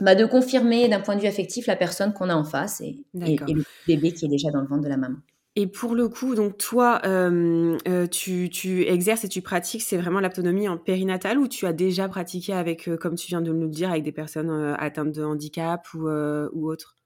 bah, 0.01 0.15
de 0.15 0.25
confirmer 0.25 0.89
d'un 0.89 1.01
point 1.01 1.17
de 1.17 1.21
vue 1.21 1.27
affectif 1.27 1.67
la 1.67 1.77
personne 1.77 2.13
qu'on 2.13 2.29
a 2.29 2.35
en 2.35 2.45
face 2.45 2.81
et, 2.81 3.01
le 3.15 3.65
bébé 3.87 4.13
qui 4.13 4.27
est 4.27 4.29
déjà 4.29 4.51
dans 4.51 4.61
le 4.61 4.67
ventre 4.67 4.83
de 4.83 4.89
la 4.89 4.97
maman. 4.97 5.19
Et 5.55 5.67
pour 5.67 5.95
le 5.95 6.09
coup, 6.09 6.35
donc 6.35 6.57
toi, 6.57 7.01
euh, 7.05 7.77
euh, 7.87 8.07
tu, 8.07 8.49
tu, 8.51 8.87
exerces 8.87 9.25
et 9.25 9.29
tu 9.29 9.43
pratiques, 9.43 9.83
c'est 9.83 9.99
vraiment 9.99 10.21
l'autonomie 10.21 10.67
en 10.67 10.79
périnatale 10.79 11.39
ou 11.39 11.47
tu 11.47 11.67
as 11.67 11.75
déjà 11.75 12.09
pratiqué 12.09 12.55
avec, 12.55 12.89
comme 12.97 13.17
tu 13.17 13.27
viens 13.27 13.43
de 13.43 13.53
nous 13.53 13.67
le 13.67 13.69
dire, 13.69 13.91
avec 13.91 14.03
des 14.03 14.13
personnes 14.13 14.75
atteintes 14.79 15.13
de 15.13 15.23
handicap 15.23 15.87
ou, 15.93 16.09
ou 16.09 16.71
autres? 16.71 16.97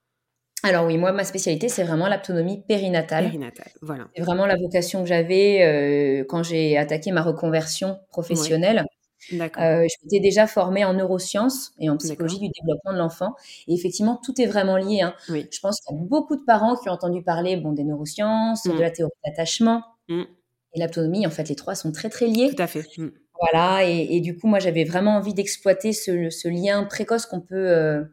Alors 0.63 0.85
oui, 0.85 0.97
moi, 0.97 1.11
ma 1.11 1.23
spécialité, 1.23 1.69
c'est 1.69 1.83
vraiment 1.83 2.09
l'autonomie 2.09 2.63
périnatale. 2.67 3.25
Périnatale, 3.25 3.71
voilà. 3.81 4.07
C'est 4.15 4.23
vraiment 4.23 4.45
la 4.45 4.55
vocation 4.55 5.03
que 5.03 5.07
j'avais 5.07 5.61
euh, 5.63 6.25
quand 6.27 6.43
j'ai 6.43 6.77
attaqué 6.77 7.11
ma 7.11 7.21
reconversion 7.21 7.99
professionnelle. 8.09 8.83
Euh, 9.33 9.87
je 9.87 9.95
m'étais 10.03 10.19
déjà 10.19 10.47
formée 10.47 10.85
en 10.85 10.93
neurosciences 10.93 11.73
et 11.79 11.89
en 11.89 11.97
psychologie 11.97 12.39
du 12.39 12.49
développement 12.49 12.93
de 12.93 12.97
l'enfant. 12.97 13.35
Et 13.67 13.73
effectivement, 13.73 14.19
tout 14.23 14.39
est 14.41 14.45
vraiment 14.45 14.77
lié. 14.77 15.01
Hein. 15.01 15.13
Oui. 15.29 15.47
Je 15.51 15.59
pense 15.59 15.81
qu'il 15.81 15.95
y 15.95 15.99
a 15.99 16.03
beaucoup 16.03 16.35
de 16.35 16.43
parents 16.43 16.75
qui 16.75 16.89
ont 16.89 16.93
entendu 16.93 17.21
parler 17.23 17.57
bon, 17.57 17.73
des 17.73 17.83
neurosciences, 17.83 18.63
de 18.63 18.73
mm. 18.73 18.79
la 18.79 18.91
théorie 18.91 19.11
d'attachement 19.25 19.83
mm. 20.07 20.23
et 20.73 20.79
l'autonomie. 20.79 21.27
En 21.27 21.31
fait, 21.31 21.49
les 21.49 21.55
trois 21.55 21.75
sont 21.75 21.91
très, 21.91 22.09
très 22.09 22.27
liés. 22.27 22.51
Tout 22.55 22.61
à 22.61 22.67
fait. 22.67 22.85
Mm. 22.97 23.09
Voilà. 23.39 23.87
Et, 23.87 24.15
et, 24.15 24.21
du 24.21 24.37
coup, 24.37 24.47
moi, 24.47 24.59
j'avais 24.59 24.83
vraiment 24.83 25.15
envie 25.15 25.33
d'exploiter 25.33 25.93
ce, 25.93 26.29
ce, 26.29 26.47
lien 26.47 26.83
précoce 26.83 27.25
qu'on 27.25 27.41
peut... 27.41 27.55
Euh, 27.69 28.03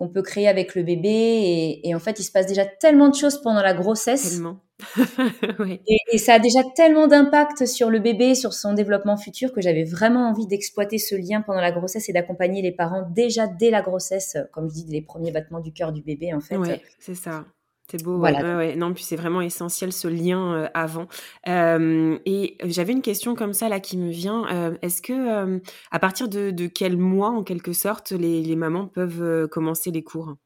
qu'on 0.00 0.08
peut 0.08 0.22
créer 0.22 0.48
avec 0.48 0.74
le 0.74 0.82
bébé. 0.82 1.78
Et, 1.84 1.94
en 1.94 1.98
fait, 1.98 2.18
il 2.18 2.24
se 2.24 2.32
passe 2.32 2.46
déjà 2.46 2.64
tellement 2.64 3.10
de 3.10 3.14
choses 3.14 3.42
pendant 3.42 3.60
la 3.60 3.74
grossesse. 3.74 4.30
Tellement. 4.30 4.60
et, 6.10 6.16
ça 6.16 6.34
a 6.34 6.38
déjà 6.38 6.60
tellement 6.74 7.06
d'impact 7.06 7.66
sur 7.66 7.90
le 7.90 7.98
bébé, 7.98 8.34
sur 8.34 8.54
son 8.54 8.72
développement 8.72 9.18
futur, 9.18 9.52
que 9.52 9.60
j'avais 9.60 9.84
vraiment 9.84 10.30
envie 10.30 10.46
d'exploiter 10.46 10.96
ce 10.96 11.14
lien 11.14 11.42
pendant 11.42 11.60
la 11.60 11.70
grossesse 11.70 12.08
et 12.08 12.14
d'accompagner 12.14 12.62
les 12.62 12.72
parents 12.72 13.06
déjà 13.10 13.46
dès 13.46 13.68
la 13.68 13.82
grossesse, 13.82 14.38
comme 14.52 14.70
je 14.70 14.74
dis, 14.74 14.86
les 14.88 15.02
premiers 15.02 15.32
battements 15.32 15.60
du 15.60 15.74
cœur 15.74 15.92
du 15.92 16.00
bébé, 16.00 16.32
en 16.32 16.40
fait. 16.40 16.56
Oui, 16.56 16.70
c'est 16.98 17.14
ça. 17.14 17.44
C'est 17.90 18.02
beau, 18.04 18.18
ouais, 18.18 18.76
Non, 18.76 18.94
puis 18.94 19.02
c'est 19.02 19.16
vraiment 19.16 19.40
essentiel 19.40 19.92
ce 19.92 20.08
lien 20.08 20.54
euh, 20.54 20.68
avant. 20.74 21.08
et 21.46 22.56
j'avais 22.64 22.92
une 22.92 23.02
question 23.02 23.34
comme 23.34 23.52
ça 23.52 23.68
là 23.68 23.80
qui 23.80 23.96
me 23.96 24.10
vient. 24.10 24.76
Est-ce 24.82 25.02
que 25.02 25.60
à 25.90 25.98
partir 25.98 26.28
de, 26.28 26.66
quel 26.66 26.96
mois, 26.96 27.30
en 27.30 27.42
quelque 27.42 27.72
sorte, 27.72 28.12
les, 28.12 28.56
mamans 28.56 28.86
peuvent 28.86 29.48
commencer 29.48 29.90
les 29.90 30.02
cours? 30.02 30.36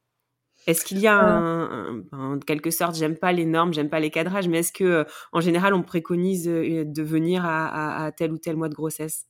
Est-ce 0.66 0.84
qu'il 0.86 0.98
y 0.98 1.06
a 1.06 1.18
un, 1.20 2.02
en 2.12 2.38
quelque 2.38 2.70
sorte, 2.70 2.96
j'aime 2.96 3.16
pas 3.16 3.32
les 3.32 3.44
normes, 3.44 3.74
j'aime 3.74 3.90
pas 3.90 4.00
les 4.00 4.10
cadrages, 4.10 4.48
mais 4.48 4.60
est-ce 4.60 4.72
que 4.72 5.04
en 5.32 5.40
général 5.40 5.74
on 5.74 5.82
préconise 5.82 6.44
de 6.44 7.02
venir 7.02 7.44
à 7.44 8.10
tel 8.16 8.32
ou 8.32 8.38
tel 8.38 8.56
mois 8.56 8.68
de 8.68 8.74
grossesse? 8.74 9.26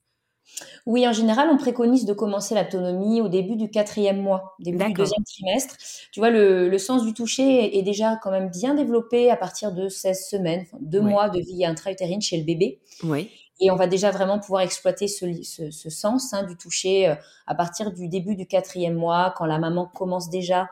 Oui, 0.87 1.07
en 1.09 1.13
général, 1.13 1.49
on 1.51 1.57
préconise 1.57 2.05
de 2.05 2.13
commencer 2.13 2.55
l'autonomie 2.55 3.21
au 3.21 3.29
début 3.29 3.57
du 3.57 3.71
quatrième 3.71 4.21
mois, 4.21 4.55
début 4.61 4.85
du 4.85 4.93
deuxième 4.93 5.25
trimestre. 5.25 5.77
Tu 6.13 6.21
vois, 6.21 6.31
le, 6.31 6.79
sens 6.79 7.05
du 7.05 7.15
toucher 7.15 7.79
est 7.79 7.83
déjà 7.83 8.19
quand 8.23 8.31
même 8.31 8.51
bien 8.51 8.75
développé 8.75 9.31
à 9.31 9.37
partir 9.37 9.73
de 9.73 9.89
16 9.89 10.29
semaines, 10.29 10.67
deux 10.81 11.01
mois 11.01 11.31
de 11.31 11.41
vie 11.41 11.65
intra-utérine 11.65 12.21
chez 12.21 12.37
le 12.37 12.45
bébé. 12.45 12.81
Oui. 13.03 13.31
Et 13.61 13.71
on 13.71 13.77
va 13.77 13.87
déjà 13.87 14.11
vraiment 14.11 14.39
pouvoir 14.41 14.63
exploiter 14.63 15.07
ce, 15.07 15.71
sens 15.71 16.35
hein, 16.35 16.43
du 16.43 16.57
toucher 16.57 17.09
euh, 17.09 17.15
à 17.47 17.55
partir 17.55 17.93
du 17.93 18.09
début 18.09 18.35
du 18.35 18.47
quatrième 18.47 18.95
mois, 18.95 19.33
quand 19.37 19.47
la 19.47 19.59
maman 19.59 19.87
commence 19.87 20.29
déjà 20.29 20.69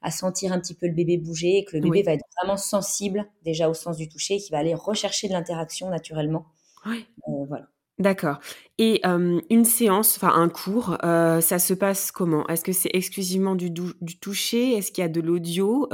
à 0.00 0.10
sentir 0.10 0.52
un 0.52 0.58
petit 0.58 0.74
peu 0.74 0.86
le 0.86 0.94
bébé 0.94 1.18
bouger 1.18 1.58
et 1.58 1.64
que 1.64 1.76
le 1.76 1.82
bébé 1.82 2.02
va 2.02 2.12
être 2.12 2.24
vraiment 2.36 2.56
sensible 2.56 3.26
déjà 3.44 3.68
au 3.68 3.74
sens 3.74 3.96
du 3.98 4.08
toucher 4.08 4.36
et 4.36 4.38
qui 4.40 4.50
va 4.50 4.58
aller 4.58 4.74
rechercher 4.74 5.28
de 5.28 5.32
l'interaction 5.32 5.90
naturellement. 5.90 6.46
Oui. 6.86 7.06
Euh, 7.28 7.44
voilà. 7.46 7.66
D'accord. 8.02 8.38
Et 8.78 9.00
une 9.04 9.64
séance, 9.64 10.16
enfin 10.16 10.32
un 10.34 10.48
cours, 10.48 10.96
ça 11.00 11.58
se 11.60 11.72
passe 11.72 12.10
comment? 12.10 12.44
Est-ce 12.48 12.64
que 12.64 12.72
c'est 12.72 12.90
exclusivement 12.92 13.54
du 13.54 13.70
du 13.70 14.18
toucher? 14.18 14.76
Est-ce 14.76 14.90
qu'il 14.90 15.02
y 15.02 15.04
a 15.04 15.08
de 15.08 15.20
l'audio? 15.20 15.86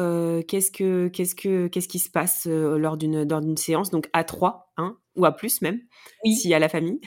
qu'est-ce 0.48 0.70
que 0.70 1.08
qu'est-ce 1.08 1.34
que 1.34 1.66
qu'est-ce 1.66 1.88
qui 1.88 1.98
se 1.98 2.08
passe, 2.08 2.46
lors 2.46 2.96
d'une 2.96 3.26
d'une 3.26 3.56
séance? 3.58 3.90
Donc 3.90 4.08
à 4.14 4.24
trois, 4.24 4.72
hein, 4.78 4.96
ou 5.16 5.26
à 5.26 5.36
plus 5.36 5.60
même, 5.60 5.80
s'il 6.24 6.50
y 6.50 6.54
a 6.54 6.58
la 6.58 6.70
famille? 6.70 6.98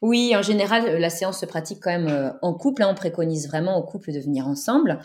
Oui, 0.00 0.34
en 0.34 0.42
général, 0.42 0.98
la 0.98 1.10
séance 1.10 1.40
se 1.40 1.46
pratique 1.46 1.80
quand 1.82 1.90
même, 1.90 2.34
en 2.40 2.54
couple, 2.54 2.82
hein. 2.82 2.88
On 2.90 2.94
préconise 2.94 3.48
vraiment 3.48 3.76
au 3.76 3.82
couple 3.82 4.12
de 4.12 4.20
venir 4.20 4.48
ensemble. 4.48 4.98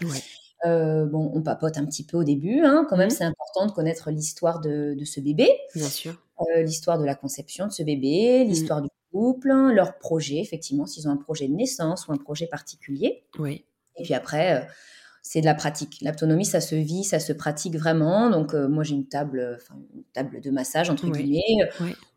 Bon, 0.65 1.31
on 1.33 1.41
papote 1.41 1.77
un 1.77 1.85
petit 1.85 2.05
peu 2.05 2.17
au 2.17 2.23
début, 2.23 2.61
hein, 2.63 2.85
quand 2.89 2.97
même, 2.97 3.07
mmh. 3.07 3.11
c'est 3.11 3.23
important 3.23 3.65
de 3.65 3.71
connaître 3.71 4.11
l'histoire 4.11 4.59
de 4.59 4.95
de 4.97 5.05
ce 5.05 5.19
bébé. 5.19 5.49
Bien 5.75 5.87
sûr. 5.87 6.15
Euh, 6.41 6.63
l'histoire 6.63 6.97
de 6.97 7.05
la 7.05 7.15
conception 7.15 7.67
de 7.67 7.71
ce 7.71 7.83
bébé, 7.83 8.43
mmh. 8.43 8.47
l'histoire 8.47 8.81
du 8.81 8.89
couple, 9.11 9.49
leur 9.73 9.97
projet, 9.97 10.39
effectivement, 10.39 10.85
s'ils 10.85 11.07
ont 11.07 11.11
un 11.11 11.17
projet 11.17 11.47
de 11.47 11.53
naissance 11.53 12.07
ou 12.07 12.13
un 12.13 12.17
projet 12.17 12.47
particulier. 12.47 13.23
Oui. 13.39 13.65
Et 13.97 14.03
puis 14.03 14.13
après, 14.13 14.61
euh, 14.61 14.65
c'est 15.21 15.41
de 15.41 15.45
la 15.45 15.55
pratique. 15.55 15.99
L'autonomie, 16.01 16.45
ça 16.45 16.61
se 16.61 16.75
vit, 16.75 17.03
ça 17.03 17.19
se 17.19 17.33
pratique 17.33 17.75
vraiment. 17.75 18.29
Donc, 18.29 18.53
euh, 18.53 18.69
moi, 18.69 18.83
j'ai 18.83 18.95
une 18.95 19.07
table, 19.07 19.59
une 19.93 20.03
table 20.13 20.39
de 20.39 20.51
massage, 20.51 20.89
entre 20.89 21.09
guillemets. 21.09 21.69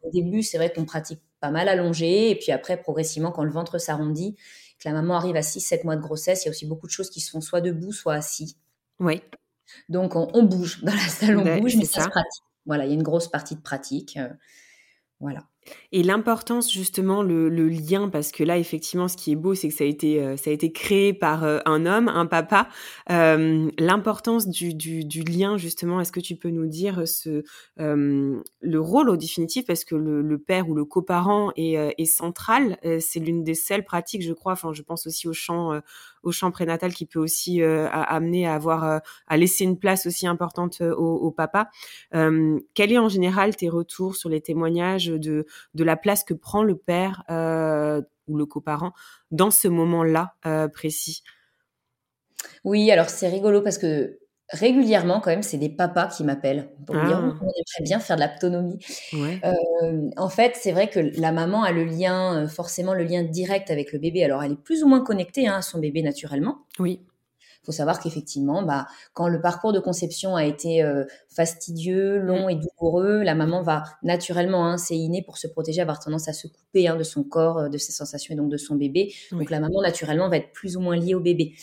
Au 0.03 0.11
début, 0.11 0.43
c'est 0.43 0.57
vrai 0.57 0.73
qu'on 0.73 0.85
pratique 0.85 1.21
pas 1.41 1.51
mal 1.51 1.69
allongé. 1.69 2.31
Et 2.31 2.37
puis 2.37 2.53
après, 2.53 2.77
progressivement, 2.77 3.33
quand 3.33 3.45
le 3.45 3.51
ventre 3.51 3.79
s'arrondit, 3.79 4.37
que 4.83 4.89
la 4.89 4.95
maman 4.95 5.17
arrive 5.17 5.37
à 5.37 5.41
6-7 5.41 5.85
mois 5.85 5.97
de 5.97 6.01
grossesse, 6.01 6.43
il 6.43 6.47
y 6.47 6.49
a 6.49 6.51
aussi 6.51 6.67
beaucoup 6.67 6.87
de 6.87 6.93
choses 6.93 7.11
qui 7.11 7.21
se 7.21 7.31
font 7.31 7.41
soit 7.41 7.61
debout, 7.61 7.93
soit 7.93 8.15
assis. 8.15 8.57
Oui. 8.99 9.23
Donc, 9.89 10.17
on, 10.17 10.43
bouge. 10.43 10.83
Dans 10.83 10.93
la 10.93 11.09
salle, 11.09 11.39
on 11.39 11.59
bouge, 11.61 11.77
mais 11.77 11.85
ça, 11.85 12.03
se 12.05 12.09
pratique. 12.09 12.43
Voilà, 12.67 12.85
il 12.85 12.89
y 12.89 12.93
a 12.93 12.95
une 12.95 13.03
grosse 13.03 13.29
partie 13.29 13.55
de 13.55 13.61
pratique. 13.61 14.17
Euh, 14.17 14.29
voilà. 15.21 15.45
Et 15.93 16.03
l'importance 16.03 16.73
justement 16.73 17.23
le, 17.23 17.49
lien 17.69 18.09
parce 18.09 18.33
que 18.33 18.43
là 18.43 18.59
effectivement 18.59 19.09
ce 19.09 19.17
qui 19.17 19.33
est 19.33 19.37
beau 19.37 19.55
c'est 19.55 19.69
que 19.69 19.75
ça 19.75 19.85
a 19.85 19.87
été 19.87 20.21
euh, 20.21 20.37
ça 20.37 20.51
a 20.51 20.53
été 20.53 20.73
créé 20.73 21.13
par 21.13 21.45
euh, 21.45 21.61
un 21.65 21.87
homme 21.87 22.09
un 22.09 22.27
papa. 22.27 22.69
L'importance 23.09 24.49
du, 24.49 24.75
du, 24.75 25.23
lien 25.23 25.57
justement 25.57 26.01
est-ce 26.01 26.13
que 26.13 26.21
tu 26.21 26.37
peux 26.37 26.51
nous 26.51 26.67
dire 26.67 27.07
ce 27.07 27.43
le 27.79 28.81
rôle 28.81 29.11
au 29.11 29.17
définitif? 29.17 29.67
Parce 29.67 29.85
que 29.85 29.95
le, 29.95 30.39
père 30.39 30.69
ou 30.69 30.75
le 30.75 30.85
coparent 30.85 31.53
est, 31.57 31.95
est 31.99 32.05
central. 32.05 32.79
C'est 33.01 33.21
l'une 33.21 33.45
des 33.45 33.55
seules 33.55 33.85
pratiques 33.85 34.23
je 34.23 34.33
crois. 34.33 34.53
Enfin 34.53 34.73
je 34.73 34.83
pense 34.83 35.07
aussi 35.07 35.29
au 35.29 35.33
champ 35.33 35.81
au 36.23 36.33
champ 36.33 36.51
prénatal 36.51 36.93
qui 36.95 37.07
peut 37.07 37.19
aussi 37.19 37.63
euh, 37.63 37.89
amener 37.91 38.47
à 38.47 38.55
avoir 38.55 38.85
euh, 38.85 38.99
à 39.27 39.37
laisser 39.37 39.65
une 39.65 39.79
place 39.79 40.07
aussi 40.07 40.27
importante 40.27 40.81
euh, 40.81 40.95
au, 40.95 41.31
papa. 41.31 41.71
quel 42.13 42.93
est 42.93 42.99
en 42.99 43.09
général 43.09 43.57
tes 43.57 43.69
retours 43.69 44.17
sur 44.17 44.29
les 44.29 44.41
témoignages 44.41 45.07
de 45.07 45.47
de 45.75 45.85
la 45.85 45.97
place 45.97 46.25
que 46.25 46.35
prend 46.35 46.63
le 46.63 46.77
père 46.77 47.25
ou 48.29 48.37
le 48.37 48.47
coparent 48.47 48.93
dans 49.31 49.51
ce 49.51 49.69
moment-là 49.69 50.35
précis? 50.73 51.23
Oui, 52.65 52.91
alors 52.91 53.09
c'est 53.09 53.29
rigolo 53.29 53.63
parce 53.63 53.79
que 53.79 54.19
régulièrement, 54.53 55.21
quand 55.21 55.31
même, 55.31 55.43
c'est 55.43 55.57
des 55.57 55.69
papas 55.69 56.07
qui 56.07 56.25
m'appellent 56.25 56.69
pour 56.87 56.95
me 56.95 57.07
dire 57.07 57.19
ah. 57.21 57.35
on 57.41 57.45
aimerait 57.45 57.83
bien 57.83 57.99
faire 57.99 58.17
de 58.17 58.23
l'autonomie. 58.23 58.79
Euh, 59.15 60.11
en 60.17 60.29
fait, 60.29 60.57
c'est 60.57 60.73
vrai 60.73 60.89
que 60.89 61.01
la 61.19 61.33
maman 61.33 61.63
a 61.63 61.73
le 61.73 61.85
lien, 61.85 62.37
euh, 62.37 62.49
forcément 62.49 62.95
le 62.95 63.05
lien 63.05 63.23
direct 63.23 63.71
avec 63.71 63.93
le 63.93 63.99
bébé. 63.99 64.25
Alors, 64.25 64.43
elle 64.43 64.53
est 64.53 64.63
plus 64.63 64.83
ou 64.83 64.89
moins 64.89 65.03
connectée 65.03 65.47
hein, 65.47 65.57
à 65.57 65.63
son 65.63 65.79
bébé 65.79 66.03
naturellement. 66.03 66.59
Oui. 66.79 67.01
Il 67.63 67.67
faut 67.67 67.73
savoir 67.73 68.01
qu'effectivement, 68.01 68.65
bah, 68.65 68.89
quand 69.13 69.29
le 69.29 69.41
parcours 69.41 69.73
de 69.73 69.79
conception 69.79 70.35
a 70.35 70.45
été 70.45 70.83
euh, 70.83 71.05
fastidieux, 71.29 72.19
long 72.19 72.49
et 72.49 72.57
douloureux, 72.57 73.23
la 73.23 73.37
maman 73.37 73.63
va 73.63 73.85
naturellement, 74.03 74.67
hein, 74.67 74.77
c'est 74.77 74.97
inné 74.97 75.23
pour 75.23 75.39
se 75.39 75.47
protéger, 75.47 75.81
avoir 75.81 76.01
tendance 76.01 76.27
à 76.27 76.33
se 76.33 76.49
couper 76.49 76.89
hein, 76.89 76.97
de 76.97 77.05
son 77.05 77.23
corps, 77.23 77.59
euh, 77.59 77.69
de 77.69 77.79
ses 77.79 77.93
sensations 77.93 78.35
et 78.35 78.37
donc 78.37 78.51
de 78.51 78.57
son 78.57 78.75
bébé. 78.75 79.15
Donc 79.31 79.49
la 79.49 79.61
maman, 79.61 79.81
naturellement, 79.81 80.29
va 80.29 80.39
être 80.39 80.51
plus 80.53 80.77
ou 80.77 80.81
moins 80.81 80.97
liée 80.97 81.15
au 81.15 81.21
bébé. 81.21 81.55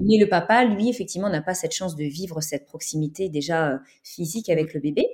Mais 0.00 0.18
le 0.18 0.28
papa, 0.28 0.64
lui, 0.64 0.88
effectivement, 0.88 1.28
n'a 1.28 1.40
pas 1.40 1.54
cette 1.54 1.72
chance 1.72 1.94
de 1.94 2.04
vivre 2.04 2.40
cette 2.40 2.66
proximité 2.66 3.28
déjà 3.28 3.68
euh, 3.68 3.78
physique 4.02 4.48
avec 4.50 4.74
le 4.74 4.80
bébé. 4.80 5.06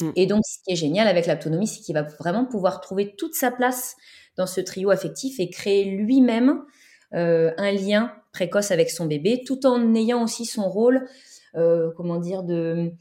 Mm. 0.00 0.10
Et 0.16 0.26
donc, 0.26 0.42
ce 0.44 0.58
qui 0.64 0.72
est 0.72 0.76
génial 0.76 1.06
avec 1.06 1.28
l'autonomie, 1.28 1.68
c'est 1.68 1.82
qu'il 1.82 1.94
va 1.94 2.02
vraiment 2.02 2.46
pouvoir 2.46 2.80
trouver 2.80 3.14
toute 3.16 3.34
sa 3.34 3.52
place 3.52 3.94
dans 4.36 4.46
ce 4.46 4.60
trio 4.60 4.90
affectif 4.90 5.38
et 5.38 5.50
créer 5.50 5.84
lui-même 5.84 6.64
un 7.12 7.72
lien 7.72 8.12
précoce 8.32 8.70
avec 8.70 8.90
son 8.90 9.06
bébé, 9.06 9.42
tout 9.46 9.66
en 9.66 9.94
ayant 9.94 10.22
aussi 10.22 10.44
son 10.44 10.68
rôle, 10.68 11.08
euh, 11.56 11.90
comment 11.96 12.18
dire, 12.18 12.42
de 12.42 12.92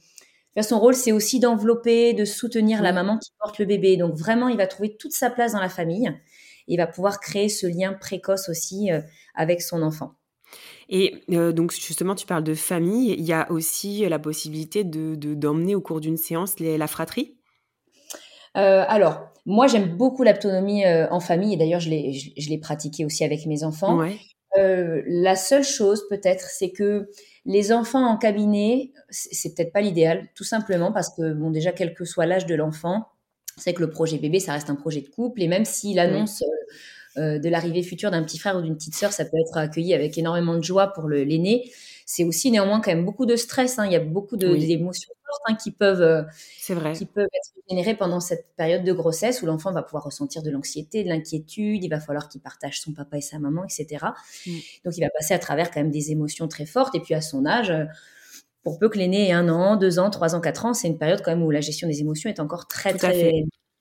son 0.61 0.79
rôle, 0.79 0.95
c'est 0.95 1.11
aussi 1.11 1.39
d'envelopper, 1.39 2.13
de 2.13 2.25
soutenir 2.25 2.81
la 2.81 2.91
maman 2.91 3.19
qui 3.19 3.29
porte 3.39 3.59
le 3.59 3.65
bébé. 3.65 3.95
Donc 3.95 4.15
vraiment, 4.15 4.47
il 4.47 4.57
va 4.57 4.65
trouver 4.65 4.97
toute 4.97 5.11
sa 5.11 5.29
place 5.29 5.51
dans 5.51 5.59
la 5.59 5.69
famille. 5.69 6.07
Et 6.67 6.73
il 6.73 6.77
va 6.77 6.87
pouvoir 6.87 7.19
créer 7.19 7.47
ce 7.49 7.67
lien 7.67 7.93
précoce 7.93 8.49
aussi 8.49 8.91
euh, 8.91 9.01
avec 9.35 9.61
son 9.61 9.83
enfant. 9.83 10.13
Et 10.89 11.23
euh, 11.31 11.51
donc 11.51 11.71
justement, 11.71 12.15
tu 12.15 12.25
parles 12.25 12.43
de 12.43 12.55
famille. 12.55 13.13
Il 13.13 13.25
y 13.25 13.33
a 13.33 13.51
aussi 13.51 14.07
la 14.09 14.17
possibilité 14.17 14.83
de 14.83 15.15
d'emmener 15.35 15.75
au 15.75 15.81
cours 15.81 16.01
d'une 16.01 16.17
séance 16.17 16.59
la 16.59 16.87
fratrie? 16.87 17.35
alors, 18.55 19.31
moi, 19.47 19.65
j'aime 19.65 19.97
beaucoup 19.97 20.23
l'autonomie 20.23 20.83
en 20.85 21.19
famille. 21.19 21.55
Et 21.55 21.57
d'ailleurs, 21.57 21.79
je 21.79 21.89
l'ai 21.89 22.13
je, 22.13 22.49
l'ai 22.49 22.59
pratiqué 22.59 23.03
aussi 23.05 23.23
avec 23.23 23.47
mes 23.47 23.63
enfants. 23.63 23.97
Ouais. 23.97 24.17
Euh, 24.57 25.03
la 25.05 25.35
seule 25.35 25.63
chose 25.63 26.07
peut-être, 26.09 26.45
c'est 26.49 26.71
que 26.71 27.09
les 27.45 27.71
enfants 27.71 28.05
en 28.05 28.17
cabinet, 28.17 28.91
c'est 29.09 29.53
peut-être 29.53 29.71
pas 29.71 29.81
l'idéal, 29.81 30.27
tout 30.35 30.43
simplement 30.43 30.91
parce 30.91 31.09
que 31.15 31.33
bon 31.33 31.51
déjà 31.51 31.71
quel 31.71 31.93
que 31.93 32.05
soit 32.05 32.25
l'âge 32.25 32.45
de 32.45 32.55
l'enfant, 32.55 33.07
c'est 33.57 33.73
que 33.73 33.81
le 33.81 33.89
projet 33.89 34.17
bébé, 34.17 34.39
ça 34.39 34.53
reste 34.53 34.69
un 34.69 34.75
projet 34.75 35.01
de 35.01 35.09
couple 35.09 35.41
et 35.41 35.47
même 35.47 35.65
s'il 35.65 35.99
annonce 35.99 36.41
euh, 36.41 37.21
euh, 37.21 37.39
de 37.39 37.49
l'arrivée 37.49 37.83
future 37.83 38.11
d'un 38.11 38.23
petit 38.23 38.37
frère 38.37 38.57
ou 38.57 38.61
d'une 38.61 38.75
petite 38.75 38.95
sœur, 38.95 39.11
ça 39.11 39.25
peut 39.25 39.37
être 39.39 39.57
accueilli 39.57 39.93
avec 39.93 40.17
énormément 40.17 40.55
de 40.55 40.63
joie 40.63 40.87
pour 40.87 41.07
l'aîné 41.07 41.71
c'est 42.09 42.23
aussi 42.23 42.49
néanmoins 42.51 42.79
quand 42.79 42.91
même 42.91 43.03
beaucoup 43.03 43.25
de 43.25 43.35
stress. 43.35 43.77
Hein. 43.77 43.85
Il 43.85 43.91
y 43.91 43.95
a 43.95 43.99
beaucoup 43.99 44.37
d'émotions 44.37 45.11
fortes 45.27 45.41
hein, 45.47 45.55
qui 45.55 45.71
peuvent, 45.71 46.01
euh, 46.01 46.23
vrai. 46.73 46.93
qui 46.93 47.05
peuvent 47.05 47.27
être 47.33 47.51
générées 47.69 47.95
pendant 47.95 48.19
cette 48.19 48.55
période 48.55 48.83
de 48.83 48.93
grossesse 48.93 49.41
où 49.41 49.45
l'enfant 49.45 49.71
va 49.71 49.83
pouvoir 49.83 50.03
ressentir 50.03 50.43
de 50.43 50.49
l'anxiété, 50.49 51.03
de 51.03 51.09
l'inquiétude. 51.09 51.83
Il 51.83 51.89
va 51.89 51.99
falloir 51.99 52.29
qu'il 52.29 52.41
partage 52.41 52.81
son 52.81 52.93
papa 52.93 53.17
et 53.17 53.21
sa 53.21 53.39
maman, 53.39 53.63
etc. 53.63 54.05
Mm. 54.45 54.51
Donc 54.85 54.97
il 54.97 55.01
va 55.01 55.09
passer 55.09 55.33
à 55.33 55.39
travers 55.39 55.71
quand 55.71 55.81
même 55.81 55.91
des 55.91 56.11
émotions 56.11 56.47
très 56.47 56.65
fortes. 56.65 56.95
Et 56.95 56.99
puis 56.99 57.13
à 57.13 57.21
son 57.21 57.45
âge, 57.45 57.69
euh, 57.69 57.85
pour 58.63 58.79
peu 58.79 58.89
que 58.89 58.97
l'aîné 58.97 59.29
ait 59.29 59.33
un 59.33 59.49
an, 59.49 59.75
deux 59.75 59.99
ans, 59.99 60.09
trois 60.09 60.35
ans, 60.35 60.41
quatre 60.41 60.65
ans, 60.65 60.73
c'est 60.73 60.87
une 60.87 60.97
période 60.97 61.21
quand 61.23 61.31
même 61.31 61.43
où 61.43 61.51
la 61.51 61.61
gestion 61.61 61.87
des 61.87 62.01
émotions 62.01 62.29
est 62.29 62.39
encore 62.39 62.67
très 62.67 62.93
très 62.93 63.33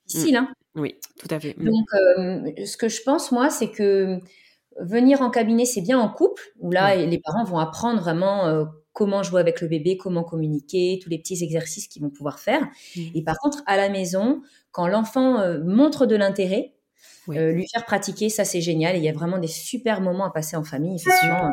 difficile. 0.07 0.37
Hein. 0.37 0.53
Oui, 0.75 0.97
tout 1.19 1.29
à 1.31 1.41
fait. 1.41 1.57
Mm. 1.57 1.65
Donc, 1.65 1.87
euh, 1.95 2.67
ce 2.67 2.77
que 2.77 2.89
je 2.89 3.03
pense, 3.03 3.33
moi, 3.33 3.51
c'est 3.51 3.71
que 3.71 4.21
Venir 4.79 5.23
en 5.23 5.31
cabinet, 5.31 5.65
c'est 5.65 5.81
bien 5.81 5.99
en 5.99 6.09
couple, 6.09 6.43
où 6.61 6.71
là, 6.71 6.95
les 6.97 7.19
parents 7.19 7.45
vont 7.45 7.59
apprendre 7.59 8.01
vraiment 8.01 8.47
euh, 8.47 8.65
comment 8.97 9.23
jouer 9.23 9.43
avec 9.43 9.61
le 9.61 9.69
bébé, 9.69 9.99
comment 9.99 10.25
communiquer, 10.25 10.99
tous 11.03 11.11
les 11.11 11.19
petits 11.19 11.45
exercices 11.45 11.87
qu'ils 11.87 12.01
vont 12.01 12.09
pouvoir 12.09 12.41
faire. 12.41 12.63
Mmh. 12.97 13.01
Et 13.15 13.23
par 13.23 13.37
contre, 13.37 13.63
à 13.67 13.77
la 13.77 13.91
maison, 13.91 14.41
quand 14.73 14.89
l'enfant 14.89 15.39
euh, 15.39 15.63
montre 15.63 16.07
de 16.07 16.17
l'intérêt, 16.17 16.73
euh, 17.29 17.53
lui 17.53 17.67
faire 17.69 17.85
pratiquer, 17.85 18.31
ça 18.31 18.47
c'est 18.47 18.63
génial. 18.63 18.97
Et 18.97 18.99
il 18.99 19.05
y 19.05 19.09
a 19.11 19.13
vraiment 19.13 19.39
des 19.39 19.49
super 19.49 20.01
moments 20.01 20.25
à 20.25 20.31
passer 20.31 20.57
en 20.57 20.65
famille, 20.65 20.97
effectivement, 20.97 21.51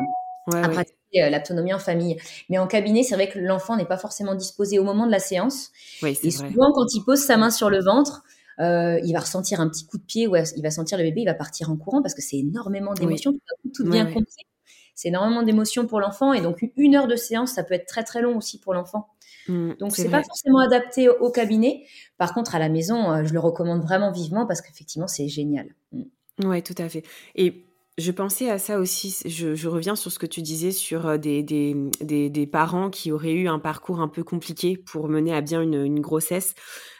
à 0.54 0.68
pratiquer 0.70 1.30
l'autonomie 1.30 1.74
en 1.74 1.78
famille. 1.78 2.16
Mais 2.48 2.56
en 2.56 2.66
cabinet, 2.66 3.02
c'est 3.02 3.14
vrai 3.14 3.28
que 3.28 3.38
l'enfant 3.38 3.76
n'est 3.76 3.84
pas 3.84 3.98
forcément 3.98 4.34
disposé 4.34 4.78
au 4.78 4.84
moment 4.84 5.04
de 5.04 5.12
la 5.12 5.18
séance. 5.18 5.70
et 6.02 6.30
souvent, 6.30 6.72
quand 6.72 6.94
il 6.94 7.04
pose 7.04 7.20
sa 7.20 7.36
main 7.36 7.50
sur 7.50 7.68
le 7.68 7.84
ventre, 7.84 8.24
euh, 8.60 8.98
il 9.04 9.12
va 9.12 9.20
ressentir 9.20 9.60
un 9.60 9.68
petit 9.68 9.84
coup 9.84 9.98
de 9.98 10.04
pied, 10.04 10.26
ou 10.28 10.36
il 10.36 10.62
va 10.62 10.70
sentir 10.70 10.96
le 10.96 11.04
bébé, 11.04 11.22
il 11.22 11.26
va 11.26 11.34
partir 11.34 11.70
en 11.70 11.76
courant 11.76 12.00
parce 12.00 12.14
que 12.14 12.22
c'est 12.22 12.38
énormément 12.38 12.94
d'émotions. 12.94 13.34
Tout, 13.74 13.84
bien 13.84 14.06
compris. 14.06 14.46
C'est 14.94 15.08
énormément 15.08 15.42
d'émotions 15.42 15.86
pour 15.86 16.00
l'enfant 16.00 16.32
et 16.32 16.40
donc 16.40 16.64
une 16.76 16.94
heure 16.94 17.08
de 17.08 17.16
séance, 17.16 17.52
ça 17.52 17.64
peut 17.64 17.74
être 17.74 17.86
très 17.86 18.04
très 18.04 18.22
long 18.22 18.36
aussi 18.36 18.60
pour 18.60 18.74
l'enfant. 18.74 19.08
Mmh, 19.48 19.72
Donc 19.78 19.96
c'est 19.96 20.08
pas 20.08 20.22
forcément 20.22 20.60
adapté 20.60 21.08
au 21.08 21.30
cabinet. 21.30 21.84
Par 22.16 22.32
contre, 22.32 22.54
à 22.54 22.58
la 22.58 22.68
maison, 22.68 23.24
je 23.24 23.32
le 23.32 23.40
recommande 23.40 23.82
vraiment 23.82 24.10
vivement 24.12 24.46
parce 24.46 24.62
qu'effectivement, 24.62 25.08
c'est 25.08 25.28
génial. 25.28 25.74
Mmh. 25.92 26.02
Oui, 26.44 26.62
tout 26.62 26.74
à 26.78 26.88
fait. 26.88 27.04
Et 27.34 27.66
je 27.98 28.10
pensais 28.10 28.50
à 28.50 28.58
ça 28.58 28.78
aussi, 28.78 29.16
je, 29.24 29.68
reviens 29.68 29.94
sur 29.94 30.10
ce 30.10 30.18
que 30.18 30.26
tu 30.26 30.42
disais 30.42 30.72
sur 30.72 31.18
des, 31.18 31.42
des, 31.42 31.74
des, 32.00 32.46
parents 32.46 32.90
qui 32.90 33.12
auraient 33.12 33.32
eu 33.32 33.48
un 33.48 33.60
parcours 33.60 34.00
un 34.00 34.08
peu 34.08 34.24
compliqué 34.24 34.76
pour 34.76 35.08
mener 35.08 35.32
à 35.32 35.40
bien 35.40 35.62
une, 35.62 35.84
une 35.84 36.00
grossesse. 36.00 36.54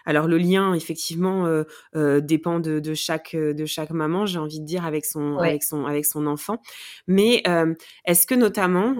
Alors 0.04 0.26
le 0.26 0.38
lien 0.38 0.74
effectivement 0.74 1.46
euh, 1.46 1.64
euh, 1.96 2.20
dépend 2.20 2.60
de, 2.60 2.78
de, 2.78 2.94
chaque 2.94 3.34
de 3.34 3.64
chaque 3.64 3.90
maman, 3.90 4.26
j'ai 4.26 4.38
envie 4.38 4.60
de 4.60 4.64
dire 4.64 4.84
avec 4.84 5.04
son 5.04 5.38
avec 5.38 5.62
son 5.62 5.86
avec 5.86 6.04
son 6.04 6.26
enfant. 6.26 6.60
Mais 7.06 7.42
euh, 7.46 7.74
est-ce 8.04 8.26
que 8.26 8.34
notamment 8.34 8.96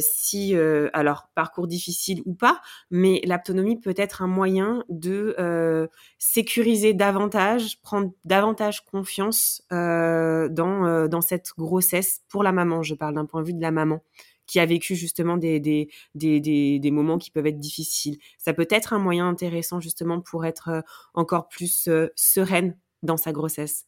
si 0.00 0.54
alors 0.92 1.28
parcours 1.34 1.66
difficile 1.66 2.22
ou 2.26 2.34
pas, 2.34 2.60
mais 2.90 3.20
l'autonomie 3.26 3.80
peut 3.80 3.94
être 3.96 4.22
un 4.22 4.26
moyen 4.26 4.84
de 4.88 5.88
sécuriser 6.18 6.94
davantage, 6.94 7.80
prendre 7.82 8.12
davantage 8.24 8.84
confiance 8.84 9.62
dans 9.70 11.08
dans 11.08 11.20
cette 11.20 11.50
grossesse 11.56 12.22
pour 12.28 12.42
la 12.42 12.52
maman? 12.52 12.82
Je 12.82 12.94
parle 12.94 13.14
d'un 13.14 13.26
point 13.26 13.42
de 13.42 13.46
vue 13.46 13.54
de 13.54 13.62
la 13.62 13.70
maman 13.70 14.02
qui 14.46 14.60
a 14.60 14.66
vécu 14.66 14.94
justement 14.94 15.36
des, 15.36 15.60
des, 15.60 15.88
des, 16.14 16.40
des, 16.78 16.90
moments 16.90 17.18
qui 17.18 17.30
peuvent 17.30 17.46
être 17.46 17.58
difficiles. 17.58 18.18
Ça 18.38 18.52
peut 18.52 18.68
être 18.70 18.92
un 18.92 18.98
moyen 18.98 19.28
intéressant 19.28 19.80
justement 19.80 20.20
pour 20.20 20.44
être 20.44 20.68
euh, 20.68 20.80
encore 21.14 21.48
plus 21.48 21.88
euh, 21.88 22.08
sereine 22.14 22.76
dans 23.02 23.16
sa 23.16 23.32
grossesse. 23.32 23.86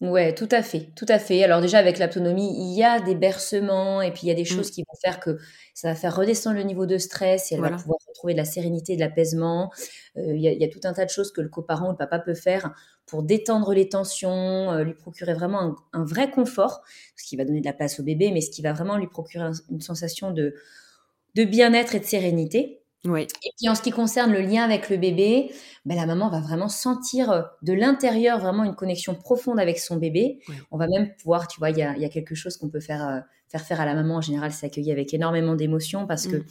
Ouais, 0.00 0.34
tout 0.34 0.48
à 0.50 0.62
fait, 0.62 0.90
tout 0.96 1.06
à 1.08 1.18
fait. 1.18 1.44
Alors 1.44 1.60
déjà 1.60 1.78
avec 1.78 1.98
l'autonomie, 1.98 2.52
il 2.58 2.76
y 2.76 2.82
a 2.82 3.00
des 3.00 3.14
bercements 3.14 4.02
et 4.02 4.10
puis 4.10 4.22
il 4.24 4.28
y 4.28 4.32
a 4.32 4.34
des 4.34 4.42
mmh. 4.42 4.46
choses 4.46 4.70
qui 4.70 4.82
vont 4.82 4.98
faire 5.02 5.20
que 5.20 5.38
ça 5.72 5.88
va 5.88 5.94
faire 5.94 6.14
redescendre 6.14 6.56
le 6.56 6.64
niveau 6.64 6.84
de 6.84 6.98
stress 6.98 7.50
et 7.50 7.54
elle 7.54 7.60
va 7.60 7.70
pouvoir 7.70 7.98
retrouver 8.08 8.34
de 8.34 8.38
la 8.38 8.44
sérénité, 8.44 8.96
de 8.96 9.00
l'apaisement. 9.00 9.72
Euh, 10.16 10.34
il, 10.34 10.42
y 10.42 10.64
a, 10.64 10.68
tout 10.68 10.80
un 10.84 10.92
tas 10.92 11.04
de 11.04 11.10
choses 11.10 11.32
que 11.32 11.40
le 11.40 11.48
coparent 11.48 11.88
ou 11.88 11.90
le 11.92 11.96
papa 11.96 12.18
peut 12.18 12.34
faire 12.34 12.74
pour 13.06 13.22
détendre 13.22 13.74
les 13.74 13.88
tensions, 13.88 14.72
euh, 14.72 14.84
lui 14.84 14.94
procurer 14.94 15.34
vraiment 15.34 15.76
un, 15.92 16.04
vrai 16.04 16.30
confort, 16.30 16.82
ce 17.16 17.24
qui 17.26 17.36
va 17.36 17.44
donner 17.44 17.60
de 17.60 17.66
la 17.66 17.72
place 17.72 18.00
au 18.00 18.02
bébé, 18.02 18.30
mais 18.32 18.40
ce 18.40 18.50
qui 18.50 18.62
va 18.62 18.72
vraiment 18.72 18.96
lui 18.96 19.06
procurer 19.06 19.50
une 19.70 19.80
sensation 19.80 20.30
de, 20.30 20.54
de 21.34 21.44
bien-être 21.44 21.94
et 21.94 22.00
de 22.00 22.04
sérénité. 22.04 22.84
Et 23.06 23.50
puis 23.58 23.68
en 23.68 23.74
ce 23.74 23.82
qui 23.82 23.90
concerne 23.90 24.32
le 24.32 24.40
lien 24.40 24.62
avec 24.62 24.88
le 24.88 24.96
bébé, 24.96 25.52
ben, 25.84 25.94
la 25.94 26.06
maman 26.06 26.30
va 26.30 26.40
vraiment 26.40 26.68
sentir 26.68 27.30
euh, 27.30 27.42
de 27.62 27.74
l'intérieur 27.74 28.38
vraiment 28.38 28.64
une 28.64 28.74
connexion 28.74 29.14
profonde 29.14 29.60
avec 29.60 29.78
son 29.78 29.96
bébé. 29.96 30.38
On 30.70 30.78
va 30.78 30.86
même 30.86 31.14
pouvoir, 31.16 31.46
tu 31.46 31.58
vois, 31.58 31.70
il 31.70 31.76
y 31.76 31.82
a, 31.82 32.08
quelque 32.08 32.34
chose 32.34 32.56
qu'on 32.56 32.70
peut 32.70 32.80
faire, 32.80 33.06
euh, 33.06 33.20
faire 33.48 33.60
faire 33.60 33.80
à 33.80 33.84
la 33.84 33.94
maman 33.94 34.16
en 34.16 34.20
général, 34.22 34.52
c'est 34.52 34.66
accueillir 34.66 34.94
avec 34.94 35.12
énormément 35.12 35.54
d'émotion 35.54 36.06
parce 36.06 36.26
que, 36.26 36.36
mm. 36.36 36.44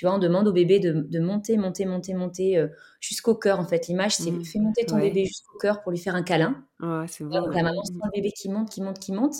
Tu 0.00 0.06
vois, 0.06 0.14
on 0.14 0.18
demande 0.18 0.48
au 0.48 0.52
bébé 0.54 0.78
de, 0.78 1.20
monter, 1.20 1.58
monter, 1.58 1.84
monter, 1.84 2.14
monter 2.14 2.56
euh, 2.56 2.68
jusqu'au 3.00 3.34
cœur. 3.34 3.60
En 3.60 3.66
fait, 3.66 3.86
l'image, 3.86 4.16
c'est 4.16 4.30
mm. 4.30 4.44
fais 4.46 4.58
monter 4.58 4.86
ton 4.86 4.96
bébé 4.96 5.26
jusqu'au 5.26 5.58
cœur 5.58 5.82
pour 5.82 5.92
lui 5.92 5.98
faire 5.98 6.14
un 6.14 6.22
câlin. 6.22 6.64
c'est 7.06 7.22
bon, 7.22 7.48
la 7.48 7.62
maman 7.62 7.84
sent 7.84 7.92
le 8.02 8.10
bébé 8.10 8.32
qui 8.32 8.48
monte, 8.48 8.70
qui 8.70 8.80
monte, 8.80 8.98
qui 8.98 9.12
monte. 9.12 9.34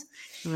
Et 0.44 0.50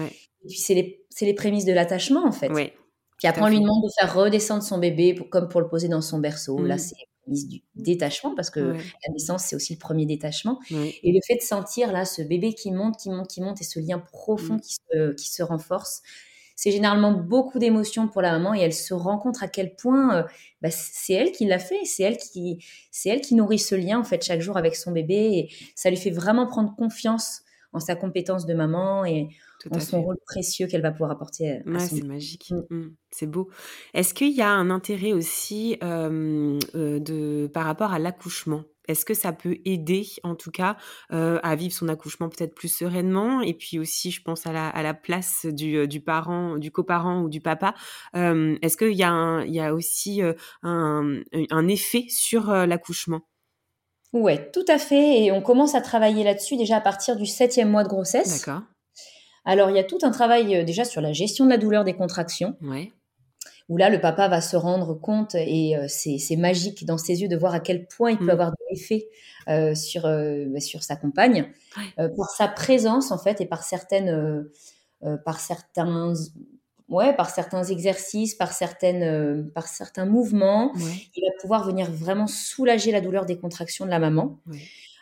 puis 0.46 0.58
c'est 0.58 0.74
les, 0.74 1.06
les, 1.22 1.32
prémices 1.32 1.64
de 1.64 1.72
l'attachement 1.72 2.22
en 2.26 2.32
fait. 2.32 2.48
Puis 2.48 3.28
après, 3.28 3.40
on 3.40 3.48
lui 3.48 3.60
demande 3.60 3.82
de 3.82 3.88
faire 3.98 4.14
redescendre 4.14 4.62
son 4.62 4.76
bébé 4.76 5.14
comme 5.30 5.48
pour 5.48 5.62
le 5.62 5.68
poser 5.68 5.88
dans 5.88 6.02
son 6.02 6.18
berceau. 6.18 6.62
Là, 6.62 6.74
mmh. 6.74 6.80
c'est 6.80 6.96
mise 7.26 7.48
du 7.48 7.62
détachement 7.74 8.34
parce 8.34 8.50
que 8.50 8.60
la 8.60 9.12
naissance, 9.14 9.44
c'est 9.44 9.56
aussi 9.56 9.72
le 9.72 9.78
premier 9.78 10.04
détachement. 10.04 10.60
Et 10.70 11.12
le 11.12 11.20
fait 11.26 11.36
de 11.36 11.42
sentir 11.42 11.92
là 11.92 12.04
ce 12.04 12.20
bébé 12.20 12.52
qui 12.52 12.72
monte, 12.72 12.98
qui 12.98 13.08
monte, 13.08 13.28
qui 13.28 13.40
monte 13.40 13.62
et 13.62 13.64
ce 13.64 13.80
lien 13.80 14.00
profond 14.00 14.56
mmh. 14.56 14.60
qui, 14.60 14.74
se, 14.74 15.12
qui 15.14 15.30
se 15.30 15.42
renforce, 15.42 16.02
c'est 16.56 16.70
généralement 16.70 17.12
beaucoup 17.12 17.58
d'émotions 17.58 18.08
pour 18.08 18.22
la 18.22 18.32
maman 18.32 18.54
et 18.54 18.60
elle 18.60 18.72
se 18.72 18.94
rend 18.94 19.18
compte 19.18 19.42
à 19.42 19.48
quel 19.48 19.74
point 19.74 20.16
euh, 20.16 20.22
bah, 20.62 20.70
c'est 20.70 21.14
elle 21.14 21.32
qui 21.32 21.46
l'a 21.46 21.58
fait, 21.58 21.84
c'est 21.84 22.02
elle 22.02 22.16
qui, 22.16 22.64
c'est 22.90 23.08
elle 23.08 23.20
qui 23.20 23.34
nourrit 23.34 23.58
ce 23.58 23.74
lien 23.74 23.98
en 23.98 24.04
fait 24.04 24.22
chaque 24.22 24.40
jour 24.40 24.56
avec 24.56 24.76
son 24.76 24.92
bébé 24.92 25.14
et 25.14 25.54
ça 25.74 25.90
lui 25.90 25.96
fait 25.96 26.10
vraiment 26.10 26.46
prendre 26.46 26.74
confiance 26.76 27.42
en 27.72 27.80
sa 27.80 27.96
compétence 27.96 28.46
de 28.46 28.54
maman 28.54 29.04
et 29.04 29.28
dans 29.70 29.80
son 29.80 30.02
rôle 30.02 30.18
précieux 30.26 30.66
qu'elle 30.66 30.82
va 30.82 30.90
pouvoir 30.90 31.10
apporter 31.10 31.62
à 31.66 31.78
C'est 31.78 32.04
magique, 32.04 32.50
mmh. 32.50 32.74
Mmh. 32.74 32.96
c'est 33.10 33.26
beau. 33.26 33.48
Est-ce 33.94 34.14
qu'il 34.14 34.32
y 34.32 34.42
a 34.42 34.50
un 34.50 34.70
intérêt 34.70 35.12
aussi 35.12 35.76
euh, 35.82 36.58
de, 36.74 37.50
par 37.52 37.64
rapport 37.64 37.92
à 37.92 37.98
l'accouchement? 37.98 38.62
Est-ce 38.88 39.04
que 39.04 39.14
ça 39.14 39.32
peut 39.32 39.58
aider, 39.64 40.06
en 40.22 40.34
tout 40.34 40.50
cas, 40.50 40.76
à 41.10 41.56
vivre 41.56 41.74
son 41.74 41.88
accouchement 41.88 42.28
peut-être 42.28 42.54
plus 42.54 42.68
sereinement? 42.68 43.40
Et 43.40 43.54
puis 43.54 43.78
aussi, 43.78 44.10
je 44.10 44.22
pense 44.22 44.46
à 44.46 44.52
la, 44.52 44.68
à 44.68 44.82
la 44.82 44.94
place 44.94 45.46
du, 45.46 45.86
du, 45.88 46.00
parent, 46.00 46.56
du 46.56 46.70
coparent 46.70 47.22
ou 47.22 47.28
du 47.28 47.40
papa. 47.40 47.74
Est-ce 48.14 48.76
qu'il 48.76 48.92
y, 48.92 49.04
a 49.04 49.44
il 49.44 49.54
y 49.54 49.60
a 49.60 49.74
aussi 49.74 50.20
un, 50.62 51.20
un 51.50 51.68
effet 51.68 52.06
sur 52.08 52.50
l'accouchement? 52.50 53.22
Oui, 54.14 54.34
tout 54.52 54.64
à 54.68 54.78
fait. 54.78 55.24
Et 55.24 55.32
on 55.32 55.42
commence 55.42 55.74
à 55.74 55.80
travailler 55.80 56.22
là-dessus 56.22 56.56
déjà 56.56 56.76
à 56.76 56.80
partir 56.80 57.16
du 57.16 57.26
septième 57.26 57.68
mois 57.68 57.82
de 57.82 57.88
grossesse. 57.88 58.44
D'accord. 58.44 58.62
Alors, 59.44 59.70
il 59.70 59.76
y 59.76 59.80
a 59.80 59.84
tout 59.84 59.98
un 60.02 60.10
travail 60.10 60.56
euh, 60.56 60.64
déjà 60.64 60.84
sur 60.84 61.00
la 61.00 61.12
gestion 61.12 61.44
de 61.44 61.50
la 61.50 61.58
douleur 61.58 61.84
des 61.84 61.94
contractions. 61.94 62.56
Où 63.68 63.78
là, 63.78 63.88
le 63.88 64.00
papa 64.00 64.28
va 64.28 64.40
se 64.40 64.56
rendre 64.56 64.94
compte, 64.94 65.34
et 65.34 65.76
euh, 65.76 65.86
c'est 65.88 66.36
magique 66.36 66.84
dans 66.84 66.98
ses 66.98 67.22
yeux 67.22 67.28
de 67.28 67.36
voir 67.36 67.54
à 67.54 67.60
quel 67.60 67.86
point 67.86 68.10
il 68.10 68.18
peut 68.18 68.26
mm. 68.26 68.30
avoir 68.30 68.50
de 68.50 68.56
l'effet 68.70 69.08
euh, 69.48 69.74
sur, 69.74 70.02
bah, 70.02 70.60
sur 70.60 70.82
sa 70.82 70.96
compagne, 70.96 71.50
par 71.96 72.28
sa 72.30 72.48
présence 72.48 73.10
en 73.10 73.18
fait, 73.18 73.40
et 73.40 73.46
par 73.46 73.62
certaines, 73.62 74.46
par 75.24 75.40
certains, 75.40 76.12
ouais, 76.88 77.14
par 77.14 77.30
certains 77.30 77.64
exercices, 77.64 78.34
par 78.34 78.52
certaines, 78.52 79.50
par 79.54 79.66
certains 79.66 80.04
mouvements, 80.04 80.72
il 80.76 81.22
va 81.22 81.40
pouvoir 81.40 81.64
venir 81.64 81.90
vraiment 81.90 82.26
soulager 82.26 82.92
la 82.92 83.00
douleur 83.00 83.24
des 83.24 83.38
contractions 83.38 83.86
de 83.86 83.90
la 83.90 83.98
maman. 83.98 84.38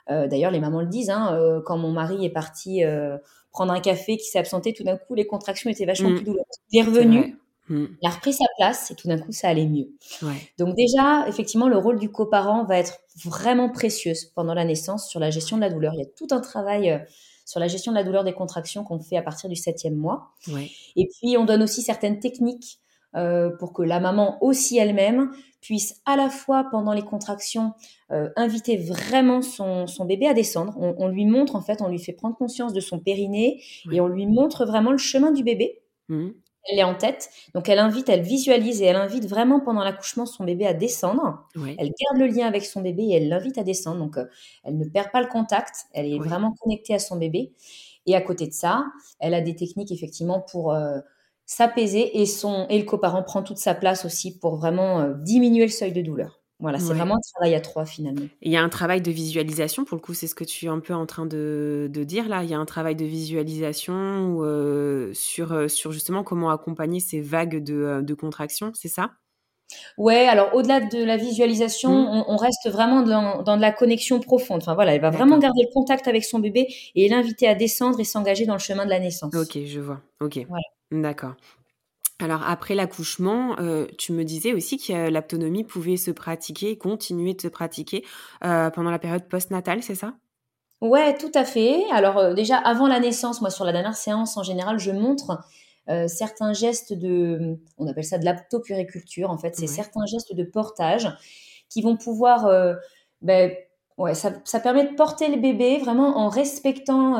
D'ailleurs, 0.08 0.50
les 0.52 0.60
mamans 0.60 0.82
le 0.82 0.88
disent, 0.88 1.10
hein, 1.10 1.62
quand 1.66 1.78
mon 1.78 1.90
mari 1.90 2.24
est 2.24 2.30
parti 2.30 2.82
prendre 3.52 3.72
un 3.72 3.80
café, 3.80 4.16
qui 4.16 4.26
s'est 4.26 4.38
absenté, 4.38 4.72
tout 4.72 4.82
d'un 4.82 4.96
coup, 4.96 5.14
les 5.14 5.26
contractions 5.26 5.70
étaient 5.70 5.84
vachement 5.84 6.10
mm. 6.10 6.14
plus 6.14 6.24
douloureuses. 6.24 6.46
Il 6.70 6.80
est 6.80 6.84
revenu, 6.84 7.38
mm. 7.68 7.86
il 8.00 8.08
a 8.08 8.10
repris 8.10 8.32
sa 8.32 8.44
place 8.56 8.90
et 8.90 8.94
tout 8.94 9.08
d'un 9.08 9.18
coup, 9.18 9.32
ça 9.32 9.48
allait 9.48 9.66
mieux. 9.66 9.88
Donc 10.58 10.74
déjà, 10.76 11.26
effectivement, 11.28 11.68
le 11.68 11.76
rôle 11.76 11.98
du 11.98 12.10
coparent 12.10 12.64
va 12.64 12.78
être 12.78 12.98
vraiment 13.24 13.70
précieux 13.70 14.14
pendant 14.34 14.54
la 14.54 14.64
naissance 14.64 15.08
sur 15.08 15.20
la 15.20 15.30
gestion 15.30 15.56
de 15.56 15.62
la 15.62 15.70
douleur. 15.70 15.94
Il 15.94 16.00
y 16.00 16.02
a 16.02 16.06
tout 16.16 16.28
un 16.30 16.40
travail 16.40 16.90
euh, 16.90 16.98
sur 17.44 17.60
la 17.60 17.68
gestion 17.68 17.92
de 17.92 17.96
la 17.96 18.04
douleur 18.04 18.24
des 18.24 18.32
contractions 18.32 18.84
qu'on 18.84 19.00
fait 19.00 19.16
à 19.16 19.22
partir 19.22 19.48
du 19.48 19.56
septième 19.56 19.96
mois. 19.96 20.30
Et 20.96 21.08
puis, 21.08 21.36
on 21.36 21.44
donne 21.44 21.62
aussi 21.62 21.82
certaines 21.82 22.18
techniques 22.18 22.78
euh, 23.14 23.50
pour 23.58 23.74
que 23.74 23.82
la 23.82 24.00
maman 24.00 24.42
aussi 24.42 24.78
elle-même 24.78 25.32
puisse 25.60 26.00
à 26.06 26.16
la 26.16 26.30
fois 26.30 26.64
pendant 26.70 26.94
les 26.94 27.02
contractions 27.02 27.74
euh, 28.10 28.30
inviter 28.36 28.78
vraiment 28.78 29.42
son, 29.42 29.86
bébé 30.06 30.26
à 30.26 30.32
descendre. 30.32 30.74
On, 30.78 31.08
lui 31.08 31.26
montre 31.26 31.54
en 31.54 31.60
fait, 31.60 31.82
on 31.82 31.88
lui 31.88 31.98
fait 31.98 32.14
prendre 32.14 32.36
conscience 32.36 32.72
de 32.72 32.80
son 32.80 32.98
périnée 32.98 33.62
et 33.92 34.00
on 34.00 34.08
lui 34.08 34.26
montre 34.26 34.64
vraiment 34.64 34.92
le 34.92 34.98
chemin 34.98 35.30
du 35.30 35.44
bébé. 35.44 35.82
Mmh. 36.08 36.30
Elle 36.70 36.78
est 36.78 36.84
en 36.84 36.94
tête, 36.94 37.28
donc 37.54 37.68
elle 37.68 37.80
invite, 37.80 38.08
elle 38.08 38.22
visualise 38.22 38.82
et 38.82 38.84
elle 38.84 38.96
invite 38.96 39.26
vraiment 39.26 39.58
pendant 39.58 39.82
l'accouchement 39.82 40.26
son 40.26 40.44
bébé 40.44 40.66
à 40.66 40.74
descendre. 40.74 41.48
Elle 41.78 41.90
garde 41.90 42.18
le 42.18 42.26
lien 42.26 42.46
avec 42.46 42.64
son 42.64 42.82
bébé 42.82 43.02
et 43.04 43.14
elle 43.14 43.28
l'invite 43.28 43.58
à 43.58 43.64
descendre. 43.64 43.98
Donc 43.98 44.16
euh, 44.16 44.26
elle 44.62 44.78
ne 44.78 44.84
perd 44.84 45.10
pas 45.10 45.20
le 45.20 45.26
contact, 45.26 45.86
elle 45.92 46.06
est 46.06 46.18
vraiment 46.18 46.54
connectée 46.60 46.94
à 46.94 46.98
son 46.98 47.16
bébé. 47.16 47.52
Et 48.06 48.16
à 48.16 48.20
côté 48.20 48.46
de 48.46 48.52
ça, 48.52 48.84
elle 49.20 49.34
a 49.34 49.40
des 49.40 49.54
techniques 49.54 49.92
effectivement 49.92 50.40
pour 50.40 50.72
s'apaiser 51.46 52.20
et, 52.20 52.26
son, 52.26 52.66
et 52.68 52.78
le 52.78 52.84
coparent 52.84 53.24
prend 53.24 53.42
toute 53.42 53.58
sa 53.58 53.74
place 53.74 54.04
aussi 54.04 54.38
pour 54.38 54.56
vraiment 54.56 55.00
euh, 55.00 55.14
diminuer 55.18 55.64
le 55.64 55.70
seuil 55.70 55.92
de 55.92 56.02
douleur. 56.02 56.41
Voilà, 56.62 56.78
c'est 56.78 56.94
vraiment 56.94 57.16
un 57.16 57.32
travail 57.34 57.56
à 57.56 57.60
trois 57.60 57.84
finalement. 57.84 58.26
Il 58.40 58.52
y 58.52 58.56
a 58.56 58.62
un 58.62 58.68
travail 58.68 59.02
de 59.02 59.10
visualisation, 59.10 59.84
pour 59.84 59.96
le 59.96 60.00
coup, 60.00 60.14
c'est 60.14 60.28
ce 60.28 60.34
que 60.36 60.44
tu 60.44 60.66
es 60.66 60.68
un 60.68 60.78
peu 60.78 60.94
en 60.94 61.06
train 61.06 61.26
de, 61.26 61.90
de 61.92 62.04
dire 62.04 62.28
là. 62.28 62.44
Il 62.44 62.50
y 62.50 62.54
a 62.54 62.58
un 62.58 62.64
travail 62.64 62.94
de 62.94 63.04
visualisation 63.04 64.38
euh, 64.42 65.12
sur, 65.12 65.52
euh, 65.52 65.66
sur 65.66 65.90
justement 65.90 66.22
comment 66.22 66.50
accompagner 66.50 67.00
ces 67.00 67.20
vagues 67.20 67.64
de, 67.64 68.00
de 68.00 68.14
contraction, 68.14 68.70
c'est 68.74 68.88
ça? 68.88 69.10
Ouais, 69.98 70.28
alors 70.28 70.54
au-delà 70.54 70.80
de 70.80 71.02
la 71.02 71.16
visualisation, 71.16 71.90
mmh. 71.90 72.24
on, 72.28 72.36
reste 72.36 72.70
vraiment 72.70 73.02
dans, 73.02 73.42
dans, 73.42 73.56
de 73.56 73.62
la 73.62 73.72
connexion 73.72 74.20
profonde. 74.20 74.62
Enfin 74.62 74.74
voilà, 74.74 74.94
elle 74.94 75.00
va 75.00 75.10
vraiment 75.10 75.38
garder 75.38 75.62
le 75.62 75.72
contact 75.72 76.06
avec 76.06 76.24
son 76.24 76.38
bébé 76.38 76.68
et 76.94 77.08
l'inviter 77.08 77.48
à 77.48 77.56
descendre 77.56 77.98
et 77.98 78.04
s'engager 78.04 78.46
dans 78.46 78.54
le 78.54 78.60
chemin 78.60 78.84
de 78.84 78.90
la 78.90 79.00
naissance. 79.00 79.34
Ok, 79.34 79.58
je 79.64 79.80
vois. 79.80 80.00
Ok. 80.20 80.38
Voilà. 80.48 80.62
D'accord. 80.92 81.34
Alors 82.22 82.42
après 82.46 82.74
l'accouchement, 82.74 83.56
euh, 83.58 83.86
tu 83.98 84.12
me 84.12 84.24
disais 84.24 84.52
aussi 84.52 84.78
que 84.78 85.10
l'autonomie 85.10 85.64
pouvait 85.64 85.96
se 85.96 86.10
pratiquer, 86.10 86.78
continuer 86.78 87.34
de 87.34 87.40
se 87.40 87.48
pratiquer 87.48 88.04
euh, 88.44 88.70
pendant 88.70 88.90
la 88.90 89.00
période 89.00 89.28
postnatale, 89.28 89.82
c'est 89.82 89.96
ça? 89.96 90.14
Ouais, 90.80 91.16
tout 91.16 91.32
à 91.34 91.44
fait. 91.44 91.82
Alors 91.90 92.18
euh, 92.18 92.34
déjà 92.34 92.58
avant 92.58 92.86
la 92.86 93.00
naissance, 93.00 93.40
moi 93.40 93.50
sur 93.50 93.64
la 93.64 93.72
dernière 93.72 93.96
séance 93.96 94.36
en 94.36 94.42
général, 94.42 94.78
je 94.78 94.92
montre 94.92 95.40
certains 96.06 96.52
gestes 96.52 96.92
de, 96.92 97.58
on 97.76 97.88
appelle 97.88 98.04
ça 98.04 98.16
de 98.16 98.24
l'aptopuriculture 98.24 99.30
en 99.30 99.36
fait, 99.36 99.56
c'est 99.56 99.66
certains 99.66 100.06
gestes 100.06 100.32
de 100.32 100.44
portage 100.44 101.08
qui 101.68 101.82
vont 101.82 101.96
pouvoir, 101.96 102.48
ben, 103.20 103.50
ouais, 103.98 104.14
ça, 104.14 104.32
ça, 104.44 104.60
permet 104.60 104.86
de 104.88 104.94
porter 104.94 105.26
le 105.26 105.40
bébé 105.40 105.78
vraiment 105.78 106.18
en 106.18 106.28
respectant 106.28 107.18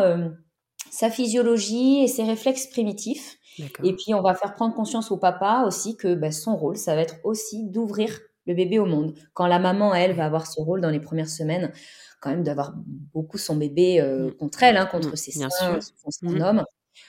sa 0.92 1.10
physiologie 1.10 2.02
et 2.02 2.06
ses 2.06 2.22
réflexes 2.22 2.66
primitifs. 2.66 3.38
Et 3.82 3.94
puis, 3.94 4.14
on 4.14 4.20
va 4.20 4.34
faire 4.34 4.54
prendre 4.54 4.74
conscience 4.74 5.10
au 5.10 5.16
papa 5.16 5.64
aussi 5.66 5.96
que 5.96 6.14
bah, 6.14 6.30
son 6.30 6.54
rôle, 6.54 6.76
ça 6.76 6.94
va 6.94 7.00
être 7.00 7.16
aussi 7.24 7.64
d'ouvrir 7.64 8.20
le 8.46 8.54
bébé 8.54 8.78
au 8.78 8.84
monde. 8.84 9.14
Quand 9.32 9.46
la 9.46 9.58
maman, 9.58 9.94
elle, 9.94 10.14
va 10.14 10.26
avoir 10.26 10.46
ce 10.46 10.60
rôle 10.60 10.82
dans 10.82 10.90
les 10.90 11.00
premières 11.00 11.30
semaines, 11.30 11.72
quand 12.20 12.28
même 12.28 12.42
d'avoir 12.42 12.74
beaucoup 13.14 13.38
son 13.38 13.56
bébé 13.56 14.00
euh, 14.00 14.28
mmh. 14.28 14.32
contre 14.32 14.62
elle, 14.62 14.76
hein, 14.76 14.86
contre 14.86 15.12
mmh, 15.12 15.16
ses 15.16 15.32
seins, 15.32 15.48
son, 15.50 16.28
mmh. 16.28 16.42
homme. 16.42 16.64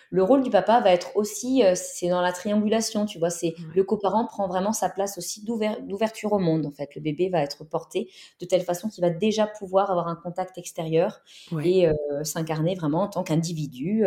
Le 0.10 0.24
rôle 0.24 0.43
du 0.43 0.50
papa 0.50 0.80
va 0.82 0.91
être 0.91 1.15
aussi, 1.15 1.63
euh, 1.63 1.74
c'est 1.76 2.10
dans 2.10 2.22
la 2.22 2.32
triangulation, 2.32 3.06
tu 3.06 3.19
vois, 3.19 3.30
c'est 3.30 3.54
le 3.76 3.84
coparent 3.84 4.26
prend 4.26 4.48
vraiment 4.48 4.74
sa 4.74 4.89
place 4.89 5.17
aussi 5.17 5.43
d'ouverture 5.43 6.34
au 6.34 6.39
monde, 6.39 6.65
en 6.65 6.72
fait. 6.72 6.96
Le 6.96 7.02
bébé 7.02 7.30
va 7.30 7.41
être 7.41 7.63
porté 7.63 8.10
de 8.39 8.46
telle 8.46 8.62
façon 8.62 8.89
qu'il 8.89 9.02
va 9.02 9.10
déjà 9.10 9.48
pouvoir 9.48 9.91
avoir 9.91 10.08
un 10.08 10.15
contact 10.15 10.58
extérieur 10.58 11.22
et 11.63 11.88
euh, 11.88 11.93
s'incarner 12.24 12.76
vraiment 12.76 13.02
en 13.04 13.08
tant 13.08 13.24
qu'individu 13.24 14.04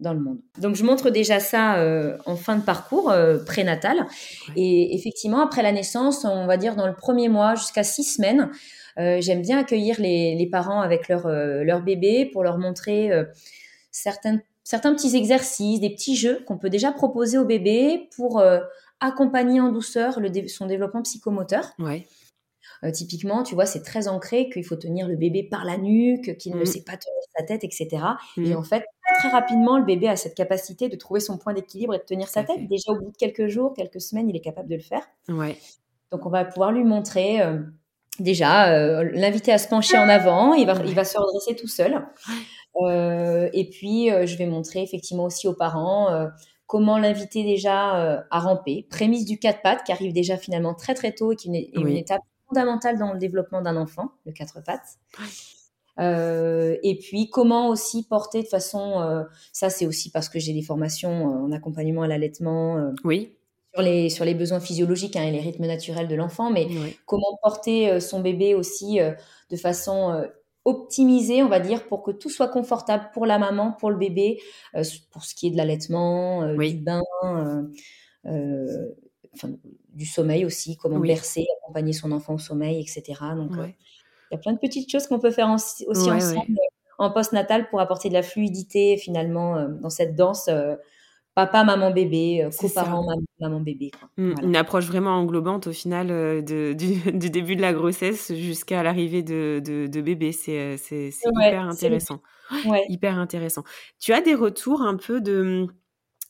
dans 0.00 0.14
le 0.14 0.20
monde. 0.20 0.38
Donc 0.58 0.76
je 0.76 0.84
montre 0.84 1.10
déjà 1.10 1.40
ça 1.40 1.84
en 2.24 2.36
fin 2.36 2.56
de 2.56 2.62
parcours 2.62 3.12
prénatal. 3.46 4.06
Et 4.56 4.94
effectivement, 4.94 5.40
après 5.40 5.62
la 5.62 5.72
naissance, 5.72 6.24
on 6.24 6.46
va 6.46 6.56
dire 6.56 6.74
dans 6.74 6.86
le 6.86 6.94
premier 6.94 7.28
mois 7.28 7.54
jusqu'à 7.54 7.84
six 7.84 8.04
semaines, 8.04 8.50
euh, 8.98 9.20
j'aime 9.20 9.42
bien 9.42 9.58
accueillir 9.58 9.96
les, 9.98 10.48
parents 10.50 10.80
avec 10.80 11.08
leur, 11.08 11.26
euh, 11.26 11.62
leur 11.64 11.82
bébé 11.82 12.26
pour 12.26 12.42
leur 12.42 12.58
montrer 12.58 13.12
euh, 13.12 13.24
certains, 14.64 14.94
petits 14.94 15.16
exercices, 15.16 15.80
des 15.80 15.90
petits 15.90 16.16
jeux 16.16 16.42
qu'on 16.46 16.58
peut 16.58 16.70
déjà 16.70 16.92
proposer 16.92 17.38
au 17.38 17.44
bébé 17.44 18.08
pour 18.16 18.42
accompagner 19.00 19.60
en 19.60 19.70
douceur 19.70 20.20
le, 20.20 20.30
son 20.48 20.66
développement 20.66 21.02
psychomoteur. 21.02 21.72
Ouais. 21.78 22.06
typiquement, 22.92 23.42
tu 23.42 23.54
vois, 23.54 23.66
c'est 23.66 23.82
très 23.82 24.08
ancré 24.08 24.48
qu'il 24.50 24.64
faut 24.64 24.76
tenir 24.76 25.08
le 25.08 25.16
bébé 25.16 25.42
par 25.42 25.64
la 25.64 25.78
nuque, 25.78 26.36
qu'il 26.38 26.54
ne 26.54 26.62
mmh. 26.62 26.66
sait 26.66 26.82
pas 26.82 26.96
tenir 26.96 27.22
sa 27.36 27.44
tête, 27.44 27.64
etc. 27.64 27.88
Et 28.36 28.54
mmh. 28.54 28.56
en 28.56 28.62
fait, 28.62 28.84
très 29.18 29.30
rapidement, 29.30 29.78
le 29.78 29.84
bébé 29.84 30.08
a 30.08 30.16
cette 30.16 30.34
capacité 30.34 30.88
de 30.88 30.96
trouver 30.96 31.20
son 31.20 31.38
point 31.38 31.54
d'équilibre 31.54 31.94
et 31.94 31.98
de 31.98 32.04
tenir 32.04 32.28
sa 32.28 32.44
tête. 32.44 32.66
Déjà, 32.68 32.92
au 32.92 32.98
bout 32.98 33.10
de 33.10 33.16
quelques 33.16 33.48
jours, 33.48 33.74
quelques 33.74 34.00
semaines, 34.00 34.28
il 34.28 34.36
est 34.36 34.40
capable 34.40 34.68
de 34.68 34.76
le 34.76 34.82
faire. 34.82 35.06
Ouais. 35.28 35.56
Donc, 36.12 36.26
on 36.26 36.30
va 36.30 36.44
pouvoir 36.44 36.72
lui 36.72 36.84
montrer 36.84 37.40
déjà 38.20 38.72
euh, 38.72 39.10
l'inviter 39.12 39.52
à 39.52 39.58
se 39.58 39.68
pencher 39.68 39.98
en 39.98 40.08
avant, 40.08 40.54
il 40.54 40.66
va, 40.66 40.74
il 40.84 40.94
va 40.94 41.04
se 41.04 41.18
redresser 41.18 41.56
tout 41.56 41.68
seul. 41.68 42.04
Euh, 42.76 43.48
et 43.52 43.68
puis, 43.68 44.10
euh, 44.10 44.26
je 44.26 44.36
vais 44.36 44.46
montrer 44.46 44.82
effectivement 44.82 45.24
aussi 45.24 45.48
aux 45.48 45.54
parents 45.54 46.08
comment 46.66 46.98
l'inviter 46.98 47.42
déjà 47.42 48.24
à 48.30 48.38
ramper. 48.38 48.86
Prémisse 48.90 49.24
du 49.24 49.38
quatre 49.38 49.60
pattes 49.60 49.82
qui 49.82 49.90
arrive 49.90 50.12
déjà 50.12 50.36
finalement 50.36 50.72
très 50.74 50.94
très 50.94 51.12
tôt 51.12 51.32
et 51.32 51.36
qui 51.36 51.54
est 51.54 51.70
une, 51.74 51.88
étape 51.88 52.22
fondamentale 52.48 52.96
dans 52.96 53.12
le 53.12 53.18
développement 53.18 53.60
d'un 53.60 53.76
enfant, 53.76 54.12
le 54.24 54.32
quatre 54.32 54.62
pattes. 54.62 54.98
et 55.98 56.98
puis 57.02 57.28
comment 57.28 57.68
aussi 57.68 58.06
porter 58.06 58.42
de 58.42 58.46
façon, 58.46 59.24
ça 59.52 59.68
c'est 59.68 59.84
aussi 59.84 60.12
parce 60.12 60.28
que 60.28 60.38
j'ai 60.38 60.52
des 60.52 60.62
formations 60.62 61.24
en 61.24 61.50
accompagnement 61.50 62.02
à 62.02 62.06
l'allaitement. 62.06 62.92
oui 63.02 63.36
sur 63.72 63.82
les, 63.82 64.10
sur 64.10 64.24
les 64.24 64.34
besoins 64.34 64.60
physiologiques 64.60 65.16
hein, 65.16 65.22
et 65.22 65.30
les 65.30 65.40
rythmes 65.40 65.66
naturels 65.66 66.08
de 66.08 66.14
l'enfant, 66.14 66.50
mais 66.50 66.66
comment 67.06 67.38
porter 67.42 67.90
euh, 67.90 68.00
son 68.00 68.20
bébé 68.20 68.54
aussi 68.54 69.00
euh, 69.00 69.12
de 69.50 69.56
façon 69.56 70.24
euh, 70.66 70.70
optimisée, 70.70 71.42
on 71.42 71.48
va 71.48 71.60
dire, 71.60 71.86
pour 71.86 72.02
que 72.02 72.10
tout 72.10 72.30
soit 72.30 72.48
confortable 72.48 73.10
pour 73.12 73.26
la 73.26 73.38
maman, 73.38 73.72
pour 73.72 73.90
le 73.90 73.96
bébé, 73.96 74.40
pour 75.10 75.24
ce 75.24 75.34
qui 75.34 75.48
est 75.48 75.50
de 75.50 75.56
l'allaitement, 75.56 76.54
du 76.54 76.74
bain, 76.74 77.02
du 79.92 80.06
sommeil 80.06 80.44
aussi, 80.44 80.76
comment 80.76 81.00
bercer, 81.00 81.46
accompagner 81.62 81.92
son 81.92 82.12
enfant 82.12 82.34
au 82.34 82.38
sommeil, 82.38 82.80
etc. 82.80 83.20
Donc, 83.36 83.52
il 83.54 84.34
y 84.34 84.36
a 84.36 84.38
plein 84.38 84.52
de 84.52 84.58
petites 84.58 84.90
choses 84.90 85.06
qu'on 85.06 85.18
peut 85.18 85.30
faire 85.30 85.50
aussi 85.50 85.86
ensemble 85.88 86.56
en 86.98 87.10
post-natal 87.10 87.68
pour 87.70 87.80
apporter 87.80 88.10
de 88.10 88.14
la 88.14 88.22
fluidité 88.22 88.98
finalement 88.98 89.66
dans 89.68 89.90
cette 89.90 90.14
danse 90.14 90.50
papa, 91.46 91.64
maman, 91.64 91.90
bébé, 91.90 92.44
euh, 92.44 92.50
coparent, 92.50 93.06
maman, 93.40 93.60
bébé. 93.60 93.90
Mmh, 94.16 94.34
une 94.42 94.56
approche 94.56 94.86
vraiment 94.86 95.12
englobante 95.12 95.66
au 95.68 95.72
final 95.72 96.10
euh, 96.10 96.42
de, 96.42 96.74
du, 96.74 97.00
début 97.30 97.56
de 97.56 97.62
la 97.62 97.72
grossesse 97.72 98.32
jusqu'à 98.34 98.82
l'arrivée 98.82 99.22
de, 99.22 99.60
de, 99.64 100.00
bébé. 100.00 100.32
C'est 100.32 100.76
euh, 100.92 101.10
hyper 101.24 101.62
intéressant. 101.62 102.20
Hyper 102.88 103.18
intéressant. 103.18 103.64
Tu 103.98 104.12
as 104.12 104.20
des 104.20 104.34
retours 104.34 104.82
un 104.82 104.96
peu 104.96 105.20
de 105.20 105.66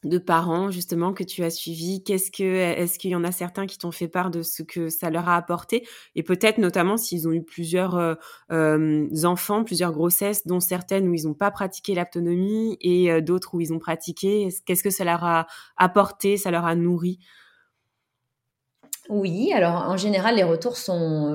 de 0.05 0.19
parents 0.19 0.71
justement 0.71 1.13
que 1.13 1.25
tu 1.25 1.43
as 1.43 1.51
suivis? 1.51 2.03
Qu'est-ce 2.03 2.31
que 2.31 2.43
est-ce 2.43 2.99
qu'il 2.99 3.11
y 3.11 3.15
en 3.15 3.25
a 3.25 3.33
certains 3.33 3.67
qui 3.67 3.79
t'ont 3.79 3.91
fait 3.91 4.09
part 4.09 4.31
de 4.31 4.43
ce 4.43 4.63
que 4.63 4.89
ça 4.89 5.11
leur 5.11 5.29
a 5.29 5.37
apporté? 5.37 5.87
Et 6.15 6.23
peut-être 6.23 6.59
notamment 6.59 6.97
s'ils 6.97 7.29
ont 7.29 7.33
eu 7.33 7.43
plusieurs 7.43 7.97
euh, 7.97 8.15
euh, 8.51 9.09
enfants, 9.25 9.65
plusieurs 9.65 9.93
grossesses, 9.93 10.47
dont 10.47 10.61
certaines 10.61 11.09
où 11.09 11.15
ils 11.15 11.27
n'ont 11.27 11.35
pas 11.35 11.51
pratiqué 11.51 11.95
l'autonomie 11.95 12.79
et 12.81 13.11
euh, 13.11 13.21
d'autres 13.21 13.55
où 13.55 13.61
ils 13.61 13.73
ont 13.73 13.79
pratiqué. 13.79 14.49
Qu'est-ce 14.65 14.83
que 14.83 14.91
ça 14.91 15.05
leur 15.05 15.25
a 15.25 15.47
apporté 15.77 16.37
Ça 16.37 16.51
leur 16.51 16.65
a 16.65 16.75
nourri? 16.75 17.19
Oui, 19.09 19.53
alors 19.53 19.89
en 19.89 19.97
général, 19.97 20.37
les 20.37 20.45
retours 20.45 20.77
sont, 20.77 21.35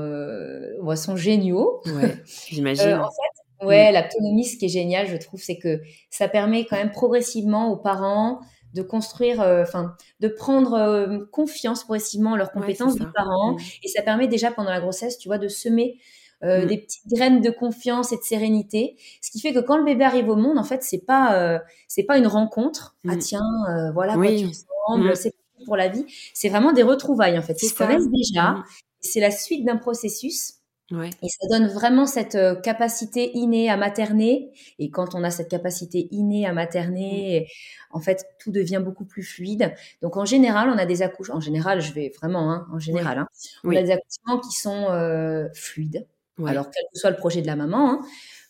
sont 0.95 1.15
géniaux. 1.15 1.81
Ouais, 1.85 2.15
j'imagine. 2.49 2.93
en 2.93 3.09
fait, 3.09 3.65
ouais, 3.65 3.91
l'autonomie, 3.91 4.45
ce 4.45 4.57
qui 4.57 4.65
est 4.65 4.69
génial, 4.69 5.07
je 5.07 5.17
trouve, 5.17 5.41
c'est 5.41 5.57
que 5.57 5.81
ça 6.09 6.29
permet 6.29 6.65
quand 6.65 6.77
même 6.77 6.91
progressivement 6.91 7.71
aux 7.71 7.77
parents 7.77 8.39
de 8.75 8.81
construire, 8.81 9.41
euh, 9.41 9.63
enfin, 9.63 9.95
de 10.19 10.27
prendre 10.27 10.73
euh, 10.73 11.19
confiance 11.31 11.83
progressivement 11.83 12.31
en 12.31 12.35
leurs 12.35 12.51
compétences 12.51 12.95
des 12.95 13.05
parents. 13.15 13.53
Mm. 13.53 13.59
Et 13.83 13.87
ça 13.87 14.01
permet 14.01 14.27
déjà 14.27 14.51
pendant 14.51 14.69
la 14.69 14.81
grossesse, 14.81 15.17
tu 15.17 15.29
vois, 15.29 15.37
de 15.37 15.47
semer 15.47 15.97
euh, 16.43 16.63
mm. 16.63 16.67
des 16.67 16.77
petites 16.77 17.07
graines 17.07 17.41
de 17.41 17.49
confiance 17.49 18.11
et 18.11 18.17
de 18.17 18.21
sérénité. 18.21 18.97
Ce 19.21 19.31
qui 19.31 19.39
fait 19.39 19.53
que 19.53 19.59
quand 19.59 19.77
le 19.77 19.85
bébé 19.85 20.03
arrive 20.03 20.29
au 20.29 20.35
monde, 20.35 20.57
en 20.57 20.63
fait, 20.65 20.83
c'est 20.83 21.05
pas, 21.05 21.59
c'est 21.87 22.03
pas 22.03 22.17
une 22.17 22.27
rencontre. 22.27 22.95
Ah 23.07 23.15
mm. 23.15 23.19
tiens, 23.19 23.91
voilà 23.93 24.15
quoi 24.15 24.27
tu 24.27 24.45
ressembles, 24.45 25.15
c'est 25.15 25.33
pour 25.65 25.77
la 25.77 25.87
vie. 25.87 26.05
C'est 26.33 26.49
vraiment 26.49 26.73
des 26.73 26.83
retrouvailles 26.83 27.39
en 27.39 27.41
fait. 27.41 27.63
Ils 27.63 27.69
se 27.69 27.75
connaissent 27.75 28.09
déjà. 28.09 28.57
C'est 28.99 29.21
la 29.21 29.31
suite 29.31 29.65
d'un 29.65 29.77
processus 29.77 30.55
et 30.91 31.29
ça 31.29 31.47
donne 31.49 31.67
vraiment 31.67 32.05
cette 32.05 32.35
euh, 32.35 32.55
capacité 32.55 33.31
innée 33.35 33.69
à 33.69 33.77
materner. 33.77 34.51
Et 34.77 34.91
quand 34.91 35.15
on 35.15 35.23
a 35.23 35.31
cette 35.31 35.49
capacité 35.49 36.07
innée 36.11 36.45
à 36.45 36.53
materner, 36.53 37.47
en 37.89 37.99
fait, 37.99 38.25
tout 38.39 38.51
devient 38.51 38.81
beaucoup 38.83 39.05
plus 39.05 39.23
fluide. 39.23 39.73
Donc, 40.03 40.15
en 40.15 40.25
général, 40.25 40.69
on 40.69 40.77
a 40.77 40.85
des 40.85 41.01
accouchements. 41.01 41.37
En 41.37 41.41
général, 41.41 41.81
je 41.81 41.91
vais 41.93 42.11
vraiment, 42.15 42.51
hein, 42.51 42.67
en 42.71 42.77
général, 42.77 43.17
hein, 43.17 43.27
on 43.63 43.75
a 43.75 43.81
des 43.81 43.91
accouchements 43.91 44.39
qui 44.39 44.55
sont 44.55 44.91
euh, 44.91 45.47
fluides. 45.53 46.05
Alors, 46.45 46.69
quel 46.69 46.83
que 46.93 46.99
soit 46.99 47.11
le 47.11 47.15
projet 47.15 47.41
de 47.41 47.47
la 47.47 47.55
maman, 47.55 47.93
hein, 47.93 47.99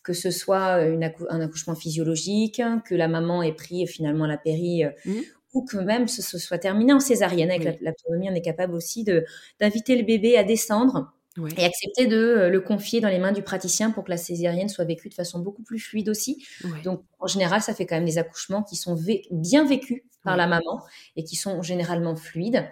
que 0.04 0.14
ce 0.14 0.32
soit 0.32 0.84
une 0.86 1.10
un 1.30 1.42
accouchement 1.42 1.76
physiologique, 1.76 2.62
que 2.84 2.96
la 2.96 3.08
maman 3.08 3.44
ait 3.44 3.54
pris 3.54 3.88
finalement 3.88 4.26
la 4.26 4.38
péri. 4.38 4.84
Euh, 4.84 4.90
mmh. 5.06 5.14
Ou 5.54 5.64
que 5.64 5.78
même 5.78 6.10
ce, 6.10 6.38
soit 6.38 6.58
terminé 6.58 6.92
en 6.92 7.00
césarienne. 7.00 7.50
Avec 7.50 7.80
l'autonomie, 7.80 8.30
on 8.30 8.36
est 8.36 8.42
capable 8.42 8.74
aussi 8.74 9.06
d'inviter 9.06 9.96
le 9.96 10.04
bébé 10.04 10.38
à 10.38 10.44
descendre 10.44 11.14
et 11.58 11.66
accepter 11.66 12.08
de 12.08 12.18
euh, 12.18 12.50
le 12.50 12.62
confier 12.62 13.02
dans 13.02 13.10
les 13.10 13.20
mains 13.20 13.32
du 13.32 13.42
praticien 13.42 13.92
pour 13.92 14.04
que 14.04 14.10
la 14.10 14.18
césarienne 14.18 14.70
soit 14.70 14.86
vécue 14.86 15.10
de 15.10 15.14
façon 15.14 15.40
beaucoup 15.40 15.64
plus 15.64 15.80
fluide 15.80 16.10
aussi. 16.10 16.46
Donc, 16.84 17.02
en 17.20 17.28
général, 17.28 17.62
ça 17.62 17.74
fait 17.74 17.86
quand 17.86 17.96
même 17.96 18.06
des 18.06 18.18
accouchements 18.18 18.64
qui 18.64 18.76
sont 18.76 18.98
bien 19.32 19.66
vécus 19.66 20.04
par 20.24 20.38
la 20.38 20.48
maman 20.48 20.84
et 21.16 21.24
qui 21.24 21.36
sont 21.36 21.62
généralement 21.62 22.16
fluides. 22.16 22.66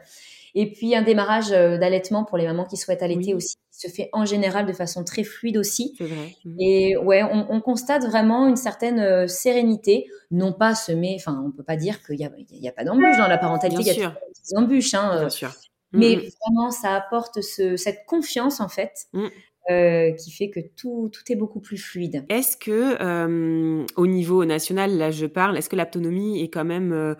Et 0.55 0.71
puis, 0.71 0.95
un 0.95 1.01
démarrage 1.01 1.51
euh, 1.51 1.77
d'allaitement 1.77 2.23
pour 2.23 2.37
les 2.37 2.45
mamans 2.45 2.65
qui 2.65 2.77
souhaitent 2.77 3.01
allaiter 3.01 3.33
aussi 3.33 3.55
se 3.71 3.87
fait 3.87 4.09
en 4.13 4.23
général 4.23 4.67
de 4.67 4.73
façon 4.73 5.03
très 5.03 5.23
fluide 5.23 5.57
aussi. 5.57 5.95
Vrai. 5.99 6.35
Mmh. 6.45 6.55
Et 6.59 6.97
ouais, 6.97 7.23
on, 7.23 7.59
constate 7.59 8.05
vraiment 8.05 8.47
une 8.47 8.55
certaine 8.55 8.99
euh, 8.99 9.27
sérénité, 9.27 10.05
non 10.29 10.53
pas 10.53 10.75
semer, 10.75 11.15
enfin, 11.19 11.43
on 11.45 11.51
peut 11.51 11.63
pas 11.63 11.75
dire 11.75 12.03
qu'il 12.05 12.17
n'y 12.17 12.25
a, 12.25 12.31
y 12.51 12.67
a, 12.67 12.71
pas 12.71 12.83
d'embûches 12.83 13.17
dans 13.17 13.27
la 13.27 13.39
parentalité, 13.39 13.81
il 13.81 13.97
y 13.97 14.03
a 14.03 14.09
des 14.09 14.57
embûches. 14.57 14.93
Hein, 14.93 15.21
Bien 15.21 15.29
sûr. 15.29 15.51
Mais 15.93 16.15
mmh. 16.15 16.21
vraiment, 16.41 16.71
ça 16.71 16.95
apporte 16.95 17.41
cette 17.41 18.05
confiance, 18.07 18.59
en 18.59 18.67
fait, 18.67 18.91
mmh. 19.13 19.25
euh, 19.71 20.11
qui 20.11 20.31
fait 20.31 20.49
que 20.49 20.59
tout, 20.75 21.09
tout 21.13 21.31
est 21.31 21.35
beaucoup 21.35 21.61
plus 21.61 21.77
fluide. 21.77 22.25
Est-ce 22.29 22.57
que, 22.57 22.97
euh, 22.99 23.85
au 23.95 24.07
niveau 24.07 24.43
national, 24.43 24.97
là 24.97 25.11
je 25.11 25.27
parle, 25.27 25.57
est-ce 25.57 25.69
que 25.69 25.75
l'autonomie 25.75 26.41
est 26.41 26.49
quand 26.49 26.65
même 26.65 26.93
euh, 26.93 27.13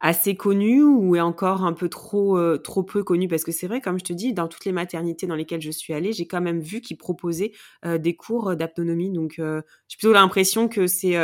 assez 0.00 0.36
connue 0.36 0.82
ou 0.82 1.16
est 1.16 1.20
encore 1.20 1.64
un 1.64 1.72
peu 1.72 1.88
trop, 1.88 2.38
trop 2.58 2.82
peu 2.82 3.02
connue? 3.02 3.28
Parce 3.28 3.44
que 3.44 3.52
c'est 3.52 3.66
vrai, 3.66 3.80
comme 3.80 3.98
je 3.98 4.04
te 4.04 4.12
dis, 4.12 4.34
dans 4.34 4.46
toutes 4.46 4.66
les 4.66 4.72
maternités 4.72 5.26
dans 5.26 5.34
lesquelles 5.34 5.62
je 5.62 5.70
suis 5.70 5.94
allée, 5.94 6.12
j'ai 6.12 6.26
quand 6.26 6.42
même 6.42 6.60
vu 6.60 6.82
qu'ils 6.82 6.98
proposaient 6.98 7.52
des 7.84 8.14
cours 8.14 8.54
d'autonomie. 8.56 9.10
Donc, 9.10 9.36
j'ai 9.38 9.96
plutôt 9.98 10.12
l'impression 10.12 10.68
que 10.68 10.86
c'est 10.86 11.16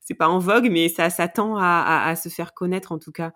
c'est 0.00 0.14
pas 0.14 0.28
en 0.28 0.38
vogue, 0.38 0.68
mais 0.70 0.88
ça, 0.88 1.10
ça 1.10 1.28
tend 1.28 1.56
à, 1.56 2.06
à 2.06 2.16
se 2.16 2.30
faire 2.30 2.52
connaître 2.54 2.92
en 2.92 2.98
tout 2.98 3.12
cas. 3.12 3.32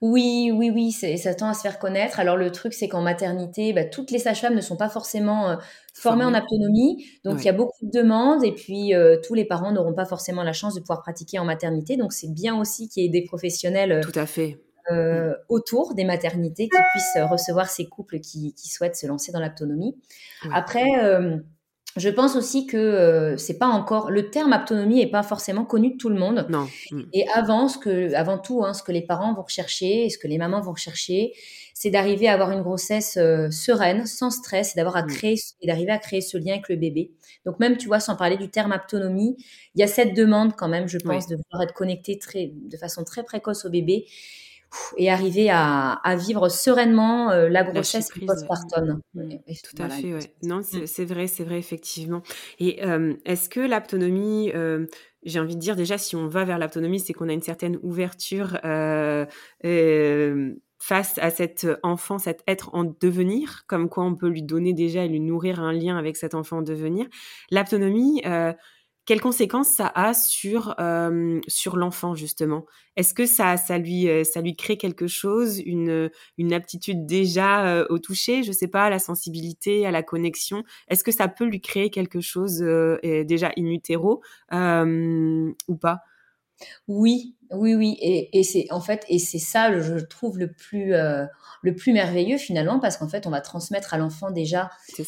Oui, 0.00 0.50
oui, 0.54 0.70
oui, 0.70 0.92
ça 0.92 1.34
tend 1.34 1.48
à 1.48 1.54
se 1.54 1.60
faire 1.60 1.78
connaître. 1.78 2.20
Alors 2.20 2.36
le 2.36 2.50
truc, 2.52 2.72
c'est 2.74 2.88
qu'en 2.88 3.02
maternité, 3.02 3.72
bah, 3.72 3.84
toutes 3.84 4.10
les 4.10 4.18
sages-femmes 4.18 4.54
ne 4.54 4.60
sont 4.60 4.76
pas 4.76 4.88
forcément 4.88 5.50
euh, 5.50 5.56
formées 5.94 6.24
en 6.24 6.34
autonomie, 6.34 7.06
donc 7.24 7.40
il 7.40 7.44
y 7.46 7.48
a 7.48 7.52
beaucoup 7.52 7.84
de 7.84 7.90
demandes 7.90 8.44
et 8.44 8.52
puis 8.52 8.94
euh, 8.94 9.16
tous 9.26 9.34
les 9.34 9.44
parents 9.44 9.72
n'auront 9.72 9.94
pas 9.94 10.04
forcément 10.04 10.42
la 10.42 10.52
chance 10.52 10.74
de 10.74 10.80
pouvoir 10.80 11.02
pratiquer 11.02 11.38
en 11.38 11.44
maternité. 11.44 11.96
Donc 11.96 12.12
c'est 12.12 12.30
bien 12.30 12.58
aussi 12.58 12.88
qu'il 12.88 13.02
y 13.02 13.06
ait 13.06 13.10
des 13.10 13.24
professionnels 13.24 13.92
euh, 13.92 14.00
Tout 14.00 14.18
à 14.18 14.26
fait. 14.26 14.58
autour 15.48 15.94
des 15.94 16.04
maternités 16.04 16.68
qui 16.68 16.78
puissent 16.92 17.24
recevoir 17.30 17.68
ces 17.68 17.86
couples 17.86 18.20
qui, 18.20 18.54
souhaitent 18.56 18.96
se 18.96 19.06
lancer 19.06 19.32
dans 19.32 19.40
l'autonomie. 19.40 19.96
Après, 20.52 20.84
je 21.96 22.08
pense 22.10 22.36
aussi 22.36 22.66
que 22.66 22.76
euh, 22.76 23.36
c'est 23.36 23.58
pas 23.58 23.68
encore 23.68 24.10
le 24.10 24.30
terme 24.30 24.52
autonomie 24.52 25.00
est 25.00 25.10
pas 25.10 25.22
forcément 25.22 25.64
connu 25.64 25.92
de 25.92 25.96
tout 25.96 26.08
le 26.08 26.18
monde. 26.18 26.46
Non. 26.50 26.68
Mm. 26.90 27.02
Et 27.12 27.26
avant 27.34 27.68
ce 27.68 27.78
que, 27.78 28.14
avant 28.14 28.38
tout, 28.38 28.64
hein, 28.64 28.74
ce 28.74 28.82
que 28.82 28.92
les 28.92 29.02
parents 29.02 29.34
vont 29.34 29.42
rechercher, 29.42 30.04
et 30.04 30.10
ce 30.10 30.18
que 30.18 30.28
les 30.28 30.38
mamans 30.38 30.60
vont 30.60 30.72
rechercher, 30.72 31.32
c'est 31.72 31.90
d'arriver 31.90 32.28
à 32.28 32.34
avoir 32.34 32.50
une 32.52 32.62
grossesse 32.62 33.16
euh, 33.16 33.50
sereine, 33.50 34.06
sans 34.06 34.30
stress, 34.30 34.72
et 34.72 34.76
d'avoir 34.76 34.96
à 34.96 35.02
mm. 35.02 35.06
créer 35.06 35.36
et 35.62 35.66
d'arriver 35.66 35.90
à 35.90 35.98
créer 35.98 36.20
ce 36.20 36.36
lien 36.36 36.52
avec 36.52 36.68
le 36.68 36.76
bébé. 36.76 37.12
Donc 37.44 37.58
même, 37.60 37.76
tu 37.76 37.86
vois, 37.86 38.00
sans 38.00 38.16
parler 38.16 38.36
du 38.36 38.50
terme 38.50 38.72
autonomie, 38.72 39.36
il 39.74 39.80
y 39.80 39.82
a 39.82 39.86
cette 39.86 40.14
demande 40.14 40.54
quand 40.54 40.68
même, 40.68 40.88
je 40.88 40.98
pense, 40.98 41.26
de 41.28 41.36
vouloir 41.36 41.62
être 41.62 41.74
connecté 41.74 42.18
très, 42.18 42.52
de 42.52 42.76
façon 42.76 43.04
très 43.04 43.22
précoce 43.22 43.64
au 43.64 43.70
bébé 43.70 44.06
et 44.96 45.10
arriver 45.10 45.50
à, 45.50 46.00
vivre 46.16 46.48
sereinement 46.48 47.30
euh, 47.30 47.48
la 47.48 47.64
grossesse 47.64 48.10
postpartum. 48.10 49.00
Tout 49.14 49.82
à 49.82 49.88
fait, 49.88 50.14
ouais. 50.14 50.34
Non, 50.42 50.60
c'est 50.62 51.04
vrai, 51.04 51.26
c'est 51.26 51.44
vrai, 51.44 51.58
effectivement. 51.58 52.22
Et 52.58 52.84
euh, 52.84 53.14
est-ce 53.24 53.48
que 53.48 53.60
l'autonomie, 53.60 54.50
euh, 54.54 54.86
j'ai 55.24 55.40
envie 55.40 55.56
de 55.56 55.60
dire 55.60 55.76
déjà, 55.76 55.98
si 55.98 56.16
on 56.16 56.28
va 56.28 56.44
vers 56.44 56.58
l'autonomie, 56.58 57.00
c'est 57.00 57.12
qu'on 57.12 57.28
a 57.28 57.32
une 57.32 57.42
certaine 57.42 57.78
ouverture 57.82 58.58
face 60.78 61.18
à 61.18 61.30
cet 61.30 61.66
enfant, 61.82 62.18
cet 62.18 62.44
être 62.46 62.70
en 62.74 62.84
devenir, 62.84 63.64
comme 63.66 63.88
quoi 63.88 64.04
on 64.04 64.14
peut 64.14 64.28
lui 64.28 64.42
donner 64.42 64.72
déjà 64.72 65.04
et 65.04 65.08
lui 65.08 65.20
nourrir 65.20 65.58
un 65.60 65.72
lien 65.72 65.96
avec 65.96 66.16
cet 66.16 66.34
enfant 66.34 66.58
en 66.58 66.62
devenir. 66.62 67.06
L'autonomie, 67.50 68.22
quelles 69.06 69.20
conséquences 69.20 69.68
ça 69.68 69.90
a 69.94 70.12
sur 70.14 70.74
euh, 70.80 71.40
sur 71.46 71.76
l'enfant 71.76 72.14
justement? 72.14 72.66
Est-ce 72.96 73.14
que 73.14 73.24
ça 73.24 73.56
ça 73.56 73.78
lui 73.78 74.08
euh, 74.08 74.24
ça 74.24 74.40
lui 74.40 74.56
crée 74.56 74.76
quelque 74.76 75.06
chose, 75.06 75.60
une 75.64 76.10
une 76.38 76.52
aptitude 76.52 77.06
déjà 77.06 77.66
euh, 77.66 77.86
au 77.88 77.98
toucher, 77.98 78.42
je 78.42 78.52
sais 78.52 78.68
pas, 78.68 78.84
à 78.84 78.90
la 78.90 78.98
sensibilité, 78.98 79.86
à 79.86 79.92
la 79.92 80.02
connexion. 80.02 80.64
Est-ce 80.88 81.04
que 81.04 81.12
ça 81.12 81.28
peut 81.28 81.44
lui 81.44 81.60
créer 81.60 81.90
quelque 81.90 82.20
chose 82.20 82.58
déjà 83.02 83.52
in 83.56 83.66
utero 83.66 84.22
ou 84.52 85.76
pas? 85.80 86.00
Oui, 86.88 87.36
oui, 87.50 87.74
oui, 87.74 87.96
et, 88.00 88.38
et 88.38 88.42
c'est 88.42 88.66
en 88.70 88.80
fait 88.80 89.04
et 89.08 89.18
c'est 89.18 89.38
ça, 89.38 89.78
je 89.80 89.98
trouve 89.98 90.38
le 90.38 90.52
plus 90.52 90.94
le 91.66 91.74
plus 91.74 91.92
merveilleux 91.92 92.38
finalement, 92.38 92.78
parce 92.78 92.96
qu'en 92.96 93.08
fait, 93.08 93.26
on 93.26 93.30
va 93.30 93.40
transmettre 93.40 93.92
à 93.92 93.98
l'enfant 93.98 94.30
déjà 94.30 94.70
euh, 95.00 95.02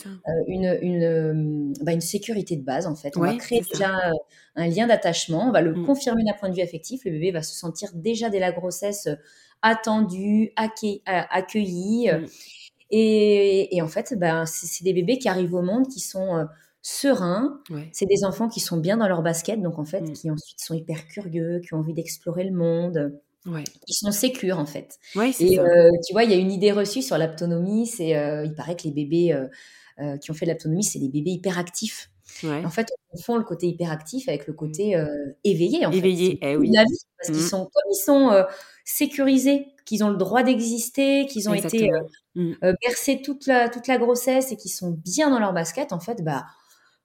une, 0.49 0.79
une, 0.83 1.03
euh, 1.05 1.73
bah, 1.83 1.93
une, 1.93 2.01
sécurité 2.01 2.57
de 2.57 2.65
base, 2.65 2.87
en 2.87 2.97
fait. 2.97 3.17
On 3.17 3.21
va 3.21 3.35
créer 3.37 3.61
déjà 3.61 3.97
euh, 4.09 4.13
un 4.57 4.67
lien 4.67 4.89
d'attachement, 4.89 5.49
on 5.49 5.53
va 5.53 5.61
le 5.61 5.73
mmh. 5.73 5.87
confirmer 5.87 6.25
d'un 6.25 6.35
point 6.35 6.49
de 6.49 6.55
vue 6.55 6.63
affectif. 6.63 7.05
Le 7.05 7.13
bébé 7.13 7.31
va 7.31 7.43
se 7.43 7.55
sentir 7.55 7.91
déjà 7.95 8.29
dès 8.29 8.41
la 8.41 8.51
grossesse 8.51 9.09
attendu, 9.63 10.53
accueilli. 10.57 12.11
Mmh. 12.11 12.27
Et, 12.91 13.81
en 13.81 13.89
fait, 13.89 14.15
ben, 14.19 14.45
c'est 14.47 14.83
des 14.83 14.93
bébés 14.93 15.19
qui 15.19 15.29
arrivent 15.29 15.55
au 15.55 15.63
monde 15.63 15.87
qui 15.87 16.01
sont 16.01 16.47
sereins. 16.89 17.61
C'est 17.93 18.07
des 18.07 18.25
enfants 18.25 18.49
qui 18.49 18.61
sont 18.61 18.79
bien 18.79 18.97
dans 18.97 19.09
leur 19.09 19.23
basket, 19.23 19.61
donc 19.61 19.79
en 19.79 19.85
fait, 19.85 20.01
mmh. 20.01 20.13
qui 20.15 20.31
ensuite 20.31 20.61
sont 20.61 20.75
hyper 20.75 21.07
curieux, 21.07 21.61
qui 21.61 21.75
ont 21.75 21.79
envie 21.79 21.93
d'explorer 21.93 22.45
le 22.45 22.53
monde. 22.53 23.13
Ouais. 23.47 23.65
Ils 23.87 23.95
sont 23.95 24.11
sécures 24.11 24.59
en 24.59 24.67
fait. 24.67 24.99
et 25.15 25.61
euh, 25.61 25.91
tu 26.07 26.13
vois, 26.13 26.25
il 26.25 26.31
y 26.31 26.35
a 26.35 26.37
une 26.37 26.51
idée 26.51 26.73
reçue 26.73 27.03
sur 27.03 27.19
l'autonomie, 27.19 27.87
c'est 27.87 28.17
euh, 28.17 28.45
il 28.45 28.55
paraît 28.55 28.77
que 28.77 28.85
les 28.85 28.91
bébés 28.91 29.33
euh, 29.33 30.17
qui 30.19 30.31
ont 30.31 30.35
fait 30.35 30.47
l'autonomie, 30.47 30.85
c'est 30.85 30.99
des 30.99 31.09
bébés 31.09 31.33
hyperactifs. 31.33 32.11
En 32.45 32.71
fait, 32.71 32.89
on 32.93 33.17
confond 33.17 33.37
le 33.37 33.45
côté 33.45 33.67
hyperactif 33.67 34.29
avec 34.29 34.47
le 34.47 34.53
côté 34.53 34.97
éveillé. 35.45 35.87
En 35.87 35.91
éveillé, 35.91 36.39
eh 36.43 36.57
oui. 36.57 36.71
La 36.73 36.85
vie, 36.85 36.99
parce 37.19 37.31
qu'ils 37.31 37.45
mmh. 37.45 37.49
sont 37.49 37.65
comme 37.65 37.91
ils 37.91 38.05
sont 38.05 38.45
sécurisés, 38.85 39.67
qu'ils 39.85 40.05
ont 40.05 40.11
le 40.11 40.17
droit 40.17 40.43
d'exister, 40.43 41.27
qu'ils 41.27 41.49
ont 41.49 41.55
été 41.55 41.91
mmh. 42.35 42.53
bercés 42.83 43.23
toute 43.23 43.47
la 43.47 43.69
toute 43.69 43.87
la 43.87 43.99
grossesse 43.99 44.53
et 44.53 44.57
qu'ils 44.57 44.71
sont 44.71 44.91
bien 44.91 45.31
dans 45.31 45.39
leur 45.39 45.53
basket. 45.53 45.93
En 45.93 46.01
fait, 46.01 46.23
bah 46.23 46.45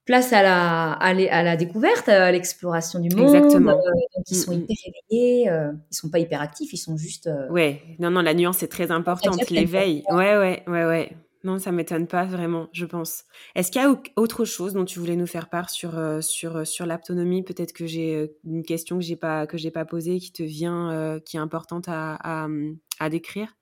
place 0.06 0.34
à 0.34 0.44
la, 0.44 0.92
à, 0.94 1.44
la 1.44 1.56
découverte, 1.56 2.10
à 2.10 2.32
l'exploration 2.32 3.00
du 3.00 3.16
monde. 3.16 3.36
Exactement. 3.36 3.72
Euh, 3.78 3.92
donc 4.16 4.26
ils 4.30 4.36
sont 4.36 4.56
mm, 4.56 4.60
mm. 4.60 4.66
hyper 4.68 4.94
éveillés, 5.12 5.50
euh, 5.50 5.72
ils 5.92 5.96
sont 5.96 6.10
pas 6.10 6.20
hyper 6.20 6.42
actifs, 6.42 6.74
ils 6.74 6.78
sont 6.78 6.98
juste. 6.98 7.28
Euh, 7.28 7.50
ouais, 7.50 7.82
non, 8.00 8.12
non, 8.12 8.22
la 8.22 8.34
nuance 8.34 8.64
est 8.64 8.68
très 8.68 8.92
importante, 8.92 9.50
l'éveil. 9.50 10.04
Ouais, 10.10 10.38
ouais, 10.38 10.64
ouais, 10.68 10.86
ouais. 10.86 11.12
Non, 11.46 11.60
ça 11.60 11.74
m'étonne 11.74 12.08
pas 12.08 12.24
vraiment, 12.24 12.70
je 12.72 12.86
pense. 12.86 13.26
Est-ce 13.54 13.70
qu'il 13.70 13.82
y 13.82 13.86
a 13.86 13.94
autre 14.16 14.46
chose 14.46 14.74
dont 14.74 14.86
tu 14.86 15.00
voulais 15.00 15.18
nous 15.18 15.28
faire 15.28 15.50
part 15.50 15.70
sur 15.70 15.92
sur 16.22 16.66
sur 16.66 16.86
l'autonomie? 16.86 17.44
Peut-être 17.44 17.74
que 17.74 17.86
j'ai 17.86 18.32
une 18.46 18.64
question 18.64 18.98
que 18.98 19.04
j'ai 19.04 19.18
pas 19.18 19.46
que 19.46 19.58
j'ai 19.58 19.72
pas 19.72 19.84
posée 19.84 20.20
qui 20.20 20.32
te 20.32 20.42
vient, 20.42 21.20
qui 21.26 21.36
est 21.36 21.42
importante 21.42 21.90
à, 21.90 22.16
à, 22.24 22.48
à 23.02 23.10
décrire? 23.10 23.58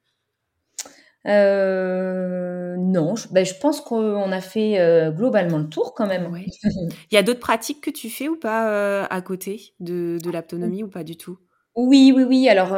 Euh, 1.27 2.75
non, 2.77 3.15
je, 3.15 3.27
ben, 3.29 3.45
je 3.45 3.53
pense 3.53 3.79
qu'on 3.81 4.31
a 4.31 4.41
fait 4.41 4.79
euh, 4.79 5.11
globalement 5.11 5.59
le 5.59 5.69
tour 5.69 5.93
quand 5.93 6.07
même. 6.07 6.31
Il 7.11 7.15
y 7.15 7.17
a 7.17 7.23
d'autres 7.23 7.39
pratiques 7.39 7.81
que 7.81 7.91
tu 7.91 8.09
fais 8.09 8.27
ou 8.27 8.37
pas 8.37 8.69
euh, 8.69 9.05
à 9.09 9.21
côté 9.21 9.73
de, 9.79 10.17
de 10.23 10.31
l'autonomie 10.31 10.83
ou 10.83 10.87
pas 10.87 11.03
du 11.03 11.17
tout? 11.17 11.37
Oui, 11.75 12.11
oui, 12.13 12.23
oui. 12.23 12.49
Alors, 12.49 12.75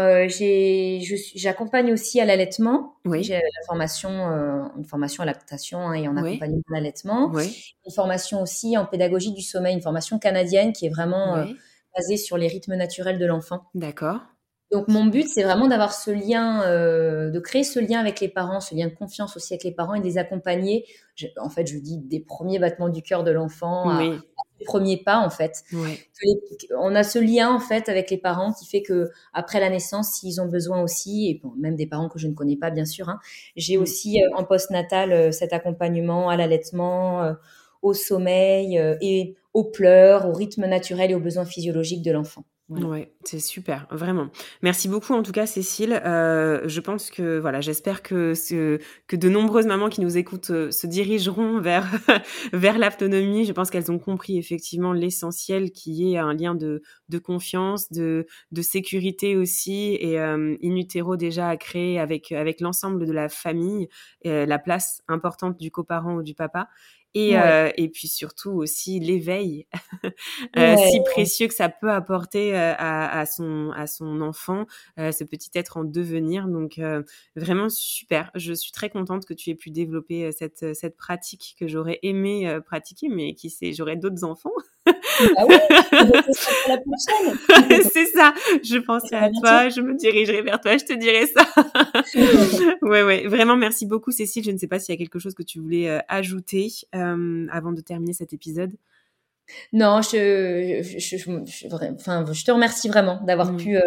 j'accompagne 1.36 1.92
aussi 1.92 2.22
à 2.22 2.26
l'allaitement. 2.26 2.98
Oui. 3.06 3.24
J'ai 3.24 3.34
la 3.34 3.66
formation, 3.66 4.12
une 4.78 4.86
formation 4.86 5.24
à 5.24 5.26
lactation 5.26 5.80
hein, 5.80 5.94
et 5.94 6.08
en 6.08 6.16
accompagnement 6.16 6.62
à 6.70 6.76
l'allaitement. 6.76 7.32
Oui. 7.34 7.76
Une 7.88 7.92
formation 7.92 8.42
aussi 8.42 8.78
en 8.78 8.86
pédagogie 8.86 9.34
du 9.34 9.42
sommeil, 9.42 9.74
une 9.74 9.82
formation 9.82 10.20
canadienne 10.20 10.74
qui 10.74 10.86
est 10.86 10.90
vraiment 10.90 11.44
basée 11.96 12.18
sur 12.18 12.38
les 12.38 12.48
rythmes 12.48 12.76
naturels 12.76 13.18
de 13.18 13.26
l'enfant. 13.26 13.64
D'accord. 13.74 14.20
Donc 14.74 14.88
mon 14.88 15.06
but, 15.06 15.28
c'est 15.28 15.44
vraiment 15.44 15.68
d'avoir 15.68 15.94
ce 15.94 16.10
lien, 16.10 16.64
euh, 16.64 17.30
de 17.30 17.40
créer 17.40 17.64
ce 17.64 17.80
lien 17.80 18.00
avec 18.00 18.20
les 18.20 18.28
parents, 18.28 18.60
ce 18.60 18.74
lien 18.74 18.88
de 18.88 18.94
confiance 18.94 19.38
aussi 19.38 19.54
avec 19.54 19.64
les 19.64 19.72
parents 19.72 19.94
et 19.94 20.00
de 20.00 20.04
les 20.04 20.18
accompagner. 20.18 20.86
en 21.38 21.50
fait, 21.50 21.68
je 21.68 21.78
dis 21.78 22.00
des 22.00 22.20
premiers 22.20 22.58
battements 22.58 22.90
du 22.90 23.04
cœur 23.04 23.24
de 23.24 23.30
l'enfant, 23.30 23.96
oui. 24.00 24.18
des 24.60 24.66
premiers 24.66 24.98
pas 24.98 25.18
en 25.20 25.30
fait. 25.30 25.64
on 26.80 26.96
a 26.96 27.04
ce 27.04 27.20
lien 27.20 27.54
en 27.54 27.60
fait 27.60 27.88
avec 27.88 28.10
les 28.10 28.18
parents 28.18 28.52
qui 28.52 28.66
fait 28.66 28.82
que 28.82 29.12
après 29.32 29.60
la 29.60 29.70
naissance, 29.70 30.14
s'ils 30.14 30.42
ont 30.42 30.48
besoin 30.48 30.82
aussi, 30.82 31.30
et 31.30 31.42
même 31.56 31.76
des 31.76 31.86
parents 31.86 32.10
que 32.10 32.18
je 32.18 32.28
ne 32.28 32.34
connais 32.34 32.58
pas 32.58 32.72
bien 32.72 32.86
sûr, 32.86 33.10
hein, 33.10 33.20
j'ai 33.56 33.78
aussi 33.78 34.24
euh, 34.24 34.36
en 34.36 34.44
post-natal 34.44 35.12
euh, 35.12 35.32
cet 35.32 35.54
accompagnement 35.54 36.30
à 36.30 36.36
l'allaitement, 36.36 37.32
au 37.84 37.94
sommeil 37.94 38.82
et 39.02 39.36
aux 39.54 39.66
pleurs, 39.66 40.28
au 40.28 40.34
rythme 40.34 40.66
naturel 40.66 41.12
et 41.12 41.16
aux 41.16 41.20
besoins 41.20 41.46
physiologiques 41.46 42.02
de 42.02 42.12
l'enfant. 42.12 42.44
Ouais, 42.70 43.14
c'est 43.26 43.42
super, 43.42 43.88
vraiment. 43.92 44.30
Merci 44.62 44.88
beaucoup 44.88 45.14
en 45.14 45.22
tout 45.22 45.34
cas, 45.34 45.46
Cécile. 45.46 46.02
Euh, 46.06 46.62
je 46.66 46.80
pense 46.80 47.12
que 47.12 47.38
voilà, 47.38 47.60
j'espère 47.60 48.02
que 48.02 48.34
ce, 48.34 48.80
que 49.08 49.18
de 49.18 49.28
nombreuses 49.28 49.66
mamans 49.68 49.90
qui 49.90 50.00
nous 50.00 50.18
écoutent 50.18 50.50
euh, 50.50 50.72
se 50.72 50.88
dirigeront 50.88 51.60
vers 51.60 51.86
vers 52.54 52.80
l'autonomie. 52.80 53.44
Je 53.44 53.52
pense 53.52 53.70
qu'elles 53.70 53.92
ont 53.92 54.00
compris 54.00 54.38
effectivement 54.38 54.94
l'essentiel 54.94 55.72
qui 55.72 56.14
est 56.14 56.18
un 56.18 56.34
lien 56.34 56.56
de 56.56 56.82
de 57.10 57.18
confiance, 57.20 57.92
de 57.92 58.28
de 58.52 58.62
sécurité 58.62 59.36
aussi 59.36 59.98
et 60.00 60.18
euh, 60.18 60.56
in 60.64 60.76
utero 60.78 61.18
déjà 61.18 61.50
à 61.50 61.58
créer 61.58 62.00
avec 62.00 62.32
avec 62.32 62.62
l'ensemble 62.62 63.06
de 63.06 63.12
la 63.12 63.28
famille, 63.28 63.90
la 64.24 64.58
place 64.58 65.02
importante 65.10 65.60
du 65.60 65.70
coparent 65.70 66.16
ou 66.16 66.24
du 66.24 66.34
papa 66.34 66.70
et, 67.16 67.38
euh, 67.38 67.70
et 67.78 67.90
puis 67.90 68.08
surtout 68.08 68.52
aussi 68.52 69.00
l'éveil 69.00 69.68
euh, 70.58 70.76
si 70.78 71.00
précieux 71.12 71.48
que 71.48 71.54
ça 71.54 71.70
peut 71.70 71.92
apporter 71.92 72.56
euh, 72.56 72.74
à, 72.78 73.20
à, 73.20 73.26
son 73.26 73.72
à 73.76 73.88
son 73.88 74.22
enfant 74.22 74.66
ce 74.98 75.24
petit 75.24 75.52
être 75.56 75.78
en 75.78 75.84
devenir. 75.84 76.48
Donc 76.48 76.80
vraiment 77.36 77.70
super. 77.70 78.32
Je 78.36 78.54
suis 78.54 78.72
très 78.72 78.90
contente 78.90 79.26
que 79.26 79.34
tu 79.34 79.50
aies 79.50 79.56
pu 79.56 79.72
développer 79.72 80.32
cette 80.32 80.76
cette 80.76 80.98
pratique 80.98 81.56
que 81.60 81.68
j'aurais 81.68 82.00
aimé 82.04 82.60
pratiquer 82.66 83.10
mais 83.10 83.34
qui 83.36 83.50
sait 83.50 83.74
j'aurais 83.74 83.96
d'autres 83.96 84.24
enfants 84.24 84.52
ah 84.86 85.46
oui, 85.48 85.56
c'est 87.92 88.06
ça. 88.08 88.34
Je 88.64 88.78
pensais 88.80 89.16
à 89.16 89.30
toi, 89.30 89.70
je 89.70 89.82
me 89.82 89.96
dirigerai 89.96 90.42
vers 90.42 90.60
toi, 90.60 90.78
je 90.78 90.86
te 90.86 90.94
dirai 90.94 91.28
ça. 91.28 91.46
ouais, 92.82 93.04
ouais. 93.04 93.28
Vraiment, 93.28 93.56
merci 93.56 93.86
beaucoup, 93.86 94.12
Cécile. 94.12 94.44
Je 94.44 94.52
ne 94.52 94.58
sais 94.58 94.68
pas 94.68 94.80
s'il 94.80 94.94
y 94.94 94.98
a 94.98 95.00
quelque 95.00 95.20
chose 95.20 95.34
que 95.34 95.44
tu 95.44 95.60
voulais 95.60 95.90
euh, 95.90 96.00
ajouter 96.08 96.70
euh, 96.96 97.48
avant 97.52 97.72
de 97.72 97.82
terminer 97.82 98.14
cet 98.14 98.34
épisode. 98.34 98.72
Non, 99.72 100.02
je, 100.02 100.82
je, 100.82 101.18
je, 101.18 101.94
enfin, 101.94 102.26
je 102.32 102.46
te 102.46 102.52
remercie 102.52 102.88
vraiment 102.88 103.22
d'avoir 103.26 103.52
mm. 103.52 103.58
pu 103.58 103.78
euh, 103.78 103.82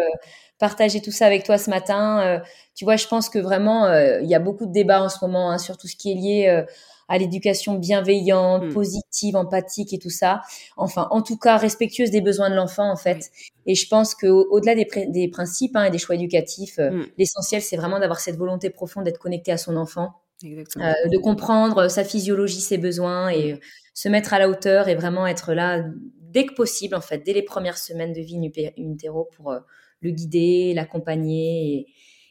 partager 0.59 1.01
tout 1.01 1.11
ça 1.11 1.25
avec 1.25 1.43
toi 1.43 1.57
ce 1.57 1.69
matin. 1.69 2.41
tu 2.75 2.85
vois, 2.85 2.95
je 2.95 3.07
pense 3.07 3.29
que 3.29 3.39
vraiment, 3.39 3.91
il 4.19 4.29
y 4.29 4.35
a 4.35 4.39
beaucoup 4.39 4.65
de 4.65 4.71
débats 4.71 5.03
en 5.03 5.09
ce 5.09 5.17
moment 5.21 5.51
hein, 5.51 5.57
sur 5.57 5.77
tout 5.77 5.87
ce 5.87 5.95
qui 5.95 6.11
est 6.11 6.15
lié 6.15 6.65
à 7.07 7.17
l'éducation 7.17 7.75
bienveillante, 7.75 8.65
mm. 8.65 8.73
positive, 8.73 9.35
empathique 9.35 9.93
et 9.93 9.99
tout 9.99 10.09
ça. 10.09 10.41
Enfin, 10.75 11.07
en 11.11 11.21
tout 11.21 11.37
cas, 11.37 11.57
respectueuse 11.57 12.11
des 12.11 12.21
besoins 12.21 12.49
de 12.49 12.55
l'enfant, 12.55 12.91
en 12.91 12.97
fait. 12.97 13.31
Et 13.65 13.75
je 13.75 13.87
pense 13.87 14.15
qu'au-delà 14.15 14.75
des, 14.75 14.87
des, 15.07 15.27
principes 15.27 15.75
hein, 15.75 15.85
et 15.85 15.91
des 15.91 15.97
choix 15.97 16.15
éducatifs, 16.15 16.79
euh, 16.79 16.91
mm. 16.91 17.05
l'essentiel, 17.17 17.61
c'est 17.61 17.77
vraiment 17.77 17.99
d'avoir 17.99 18.19
cette 18.19 18.37
volonté 18.37 18.69
profonde 18.69 19.05
d'être 19.05 19.19
connecté 19.19 19.51
à 19.51 19.57
son 19.57 19.77
enfant. 19.77 20.11
Euh, 20.45 20.93
de 21.11 21.17
comprendre 21.17 21.87
sa 21.87 22.03
physiologie, 22.03 22.61
ses 22.61 22.77
besoins 22.77 23.29
et 23.29 23.53
mm. 23.53 23.59
se 23.93 24.09
mettre 24.09 24.33
à 24.33 24.39
la 24.39 24.49
hauteur 24.49 24.87
et 24.87 24.95
vraiment 24.95 25.25
être 25.25 25.53
là 25.53 25.83
dès 26.21 26.45
que 26.45 26.53
possible, 26.53 26.95
en 26.95 27.01
fait, 27.01 27.19
dès 27.25 27.33
les 27.33 27.41
premières 27.41 27.77
semaines 27.77 28.13
de 28.13 28.21
vie 28.21 28.37
in 28.37 28.91
utero 28.91 29.29
pour 29.35 29.51
euh, 29.51 29.59
le 30.01 30.11
guider, 30.11 30.73
l'accompagner 30.75 31.73
et, 31.73 31.87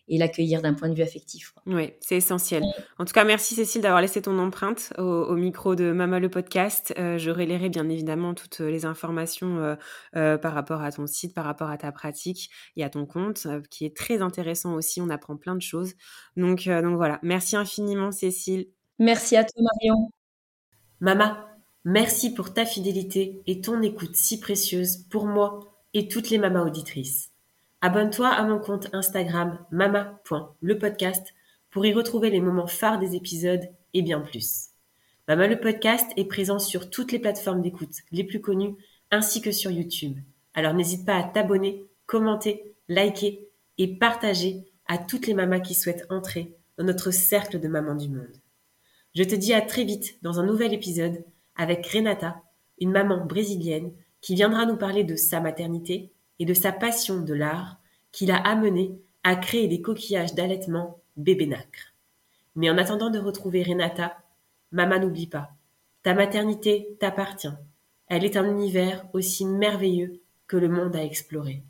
et 0.08 0.18
l'accueillir 0.18 0.62
d'un 0.62 0.74
point 0.74 0.88
de 0.88 0.94
vue 0.94 1.02
affectif. 1.02 1.52
Oui, 1.66 1.92
c'est 2.00 2.16
essentiel. 2.16 2.62
En 2.98 3.04
tout 3.04 3.12
cas, 3.12 3.24
merci 3.24 3.54
Cécile 3.54 3.82
d'avoir 3.82 4.00
laissé 4.00 4.22
ton 4.22 4.38
empreinte 4.38 4.92
au, 4.98 5.34
micro 5.34 5.74
de 5.74 5.92
Mama 5.92 6.20
le 6.20 6.28
podcast. 6.28 6.94
Euh, 6.98 7.18
je 7.18 7.30
relayerai 7.30 7.68
bien 7.68 7.88
évidemment 7.88 8.34
toutes 8.34 8.60
les 8.60 8.84
informations 8.84 9.58
euh, 9.58 9.74
euh, 10.16 10.38
par 10.38 10.54
rapport 10.54 10.82
à 10.82 10.92
ton 10.92 11.06
site, 11.06 11.34
par 11.34 11.44
rapport 11.44 11.70
à 11.70 11.78
ta 11.78 11.90
pratique 11.92 12.50
et 12.76 12.84
à 12.84 12.90
ton 12.90 13.06
compte, 13.06 13.46
qui 13.70 13.84
est 13.84 13.96
très 13.96 14.22
intéressant 14.22 14.74
aussi. 14.74 15.00
On 15.00 15.10
apprend 15.10 15.36
plein 15.36 15.56
de 15.56 15.62
choses. 15.62 15.94
Donc, 16.36 16.68
donc 16.68 16.96
voilà, 16.96 17.18
merci 17.22 17.56
infiniment 17.56 18.12
Cécile. 18.12 18.68
Merci 18.98 19.36
à 19.36 19.44
toi 19.44 19.62
Marion. 19.62 20.10
Mama, 21.00 21.48
merci 21.84 22.32
pour 22.32 22.54
ta 22.54 22.64
fidélité 22.64 23.42
et 23.46 23.60
ton 23.60 23.82
écoute 23.82 24.16
si 24.16 24.40
précieuse 24.40 25.04
pour 25.10 25.26
moi 25.26 25.60
et 25.92 26.08
toutes 26.08 26.30
les 26.30 26.38
mamas 26.38 26.62
auditrices. 26.62 27.30
Abonne-toi 27.86 28.26
à 28.26 28.42
mon 28.42 28.58
compte 28.58 28.88
Instagram 28.92 29.64
mama.lepodcast 29.70 31.32
pour 31.70 31.86
y 31.86 31.92
retrouver 31.92 32.30
les 32.30 32.40
moments 32.40 32.66
phares 32.66 32.98
des 32.98 33.14
épisodes 33.14 33.62
et 33.94 34.02
bien 34.02 34.18
plus. 34.18 34.70
Mama 35.28 35.46
le 35.46 35.60
podcast 35.60 36.10
est 36.16 36.24
présent 36.24 36.58
sur 36.58 36.90
toutes 36.90 37.12
les 37.12 37.20
plateformes 37.20 37.62
d'écoute 37.62 37.94
les 38.10 38.24
plus 38.24 38.40
connues 38.40 38.74
ainsi 39.12 39.40
que 39.40 39.52
sur 39.52 39.70
YouTube. 39.70 40.18
Alors 40.54 40.74
n'hésite 40.74 41.06
pas 41.06 41.14
à 41.14 41.22
t'abonner, 41.22 41.86
commenter, 42.06 42.74
liker 42.88 43.46
et 43.78 43.96
partager 43.96 44.64
à 44.88 44.98
toutes 44.98 45.28
les 45.28 45.34
mamas 45.34 45.60
qui 45.60 45.74
souhaitent 45.74 46.06
entrer 46.10 46.56
dans 46.78 46.84
notre 46.84 47.12
cercle 47.12 47.60
de 47.60 47.68
mamans 47.68 47.94
du 47.94 48.08
monde. 48.08 48.42
Je 49.14 49.22
te 49.22 49.36
dis 49.36 49.54
à 49.54 49.60
très 49.60 49.84
vite 49.84 50.18
dans 50.22 50.40
un 50.40 50.44
nouvel 50.44 50.74
épisode 50.74 51.24
avec 51.54 51.86
Renata, 51.86 52.42
une 52.80 52.90
maman 52.90 53.24
brésilienne 53.24 53.92
qui 54.22 54.34
viendra 54.34 54.66
nous 54.66 54.76
parler 54.76 55.04
de 55.04 55.14
sa 55.14 55.38
maternité, 55.38 56.10
et 56.38 56.44
de 56.44 56.54
sa 56.54 56.72
passion 56.72 57.20
de 57.20 57.34
l'art 57.34 57.78
qui 58.12 58.26
l'a 58.26 58.36
amené 58.36 58.98
à 59.24 59.36
créer 59.36 59.68
des 59.68 59.82
coquillages 59.82 60.34
d'allaitement 60.34 61.00
bébé 61.16 61.46
nacre. 61.46 61.94
Mais 62.54 62.70
en 62.70 62.78
attendant 62.78 63.10
de 63.10 63.18
retrouver 63.18 63.62
Renata, 63.62 64.16
Maman 64.72 65.00
n'oublie 65.00 65.26
pas, 65.26 65.50
ta 66.02 66.14
maternité 66.14 66.96
t'appartient. 67.00 67.48
Elle 68.08 68.24
est 68.24 68.36
un 68.36 68.48
univers 68.50 69.04
aussi 69.12 69.44
merveilleux 69.44 70.20
que 70.46 70.56
le 70.56 70.68
monde 70.68 70.94
à 70.96 71.02
explorer. 71.02 71.62